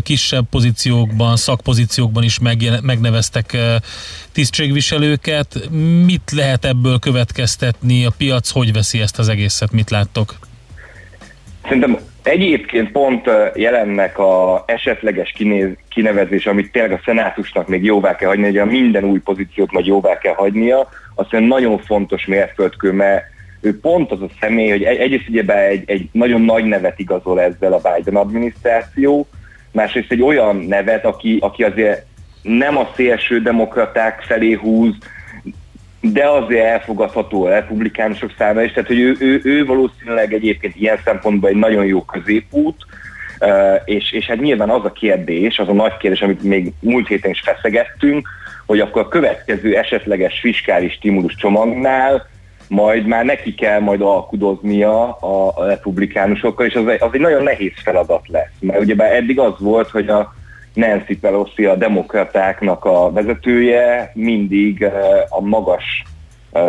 [0.00, 2.38] kisebb pozíciókban, szakpozíciókban is
[2.82, 3.56] megneveztek
[4.32, 5.68] tisztségviselőket.
[6.04, 8.04] Mit lehet ebből következtetni?
[8.04, 9.72] A piac hogy veszi ezt az egészet?
[9.72, 10.38] Mit láttok?
[11.62, 15.34] Szerintem Egyébként pont jelennek a esetleges
[15.88, 20.18] kinevezés, amit tényleg a szenátusnak még jóvá kell hagyni, a minden új pozíciót majd jóvá
[20.18, 23.24] kell hagynia, azt hiszem nagyon fontos mérföldkő, mert
[23.60, 27.40] ő pont az a személy, hogy egy, egyrészt ugye egy, egy nagyon nagy nevet igazol
[27.40, 29.26] ezzel a Biden adminisztráció,
[29.72, 32.06] másrészt egy olyan nevet, aki, aki azért
[32.42, 34.94] nem a szélső demokraták felé húz,
[36.02, 40.98] de azért elfogadható a republikánusok számára is, tehát hogy ő, ő, ő valószínűleg egyébként ilyen
[41.04, 42.76] szempontból egy nagyon jó középút,
[43.84, 47.30] és, és hát nyilván az a kérdés, az a nagy kérdés, amit még múlt héten
[47.30, 48.28] is feszegettünk,
[48.66, 52.30] hogy akkor a következő esetleges fiskális stimulus csomagnál
[52.68, 57.42] majd már neki kell majd alkudoznia a, a republikánusokkal, és az, egy, az egy nagyon
[57.42, 58.52] nehéz feladat lesz.
[58.60, 60.34] Mert ugyebár eddig az volt, hogy a
[60.74, 64.84] Nancy Pelosi, a demokratáknak a vezetője mindig
[65.28, 66.02] a magas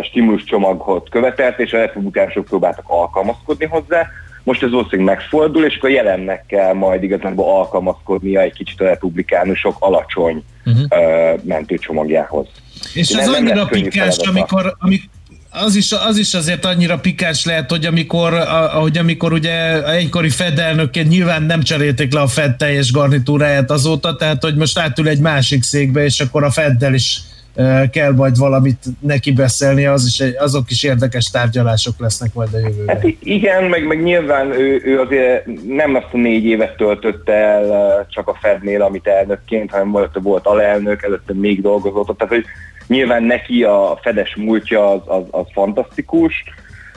[0.04, 4.08] stimulus csomagot követelt, és a republikánusok próbáltak alkalmazkodni hozzá.
[4.44, 9.76] Most ez valószínűleg megfordul, és akkor jelennek kell majd igazából alkalmazkodnia egy kicsit a republikánusok
[9.80, 11.40] alacsony uh-huh.
[11.44, 12.48] mentőcsomagjához.
[12.94, 15.00] És ez annyira pikáns, amikor, amikor
[15.54, 18.34] az is, az is azért annyira pikáns lehet, hogy amikor,
[18.74, 24.44] ahogy amikor ugye egykori fedelnökként nyilván nem cserélték le a Fed teljes garnitúráját azóta, tehát
[24.44, 27.22] hogy most átül egy másik székbe, és akkor a Feddel is
[27.92, 32.96] kell majd valamit neki beszélni, az is, azok is érdekes tárgyalások lesznek majd a jövőben.
[32.96, 38.06] Hát igen, meg, meg nyilván ő, ő azért nem azt a négy évet töltötte el
[38.10, 42.46] csak a Fednél, amit elnökként, hanem volt, volt alelnök, előtte még dolgozott, tehát hogy
[42.88, 46.44] nyilván neki a Fedes múltja az, az, az fantasztikus,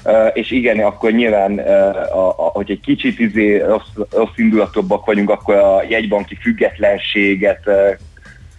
[0.05, 5.31] Uh, és igen, akkor nyilván, uh, a, hogy egy kicsit izé rossz, rossz indulatobbak vagyunk,
[5.31, 7.75] akkor a jegybanki függetlenséget uh,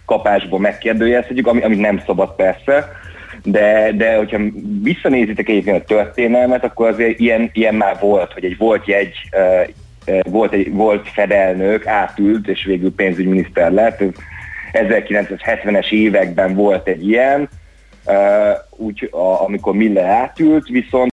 [0.04, 2.88] kapásból megkérdőjelezhetjük, ami, amit nem szabad persze,
[3.42, 4.38] de, de hogyha
[4.82, 9.14] visszanézitek egyébként a történelmet, akkor azért ilyen, ilyen már volt, hogy egy volt jegy,
[10.22, 14.02] volt, egy, volt fedelnök, átült, és végül pénzügyminiszter lett.
[14.72, 17.48] 1970-es években volt egy ilyen,
[18.70, 19.10] úgy,
[19.46, 21.06] amikor Miller átült, viszont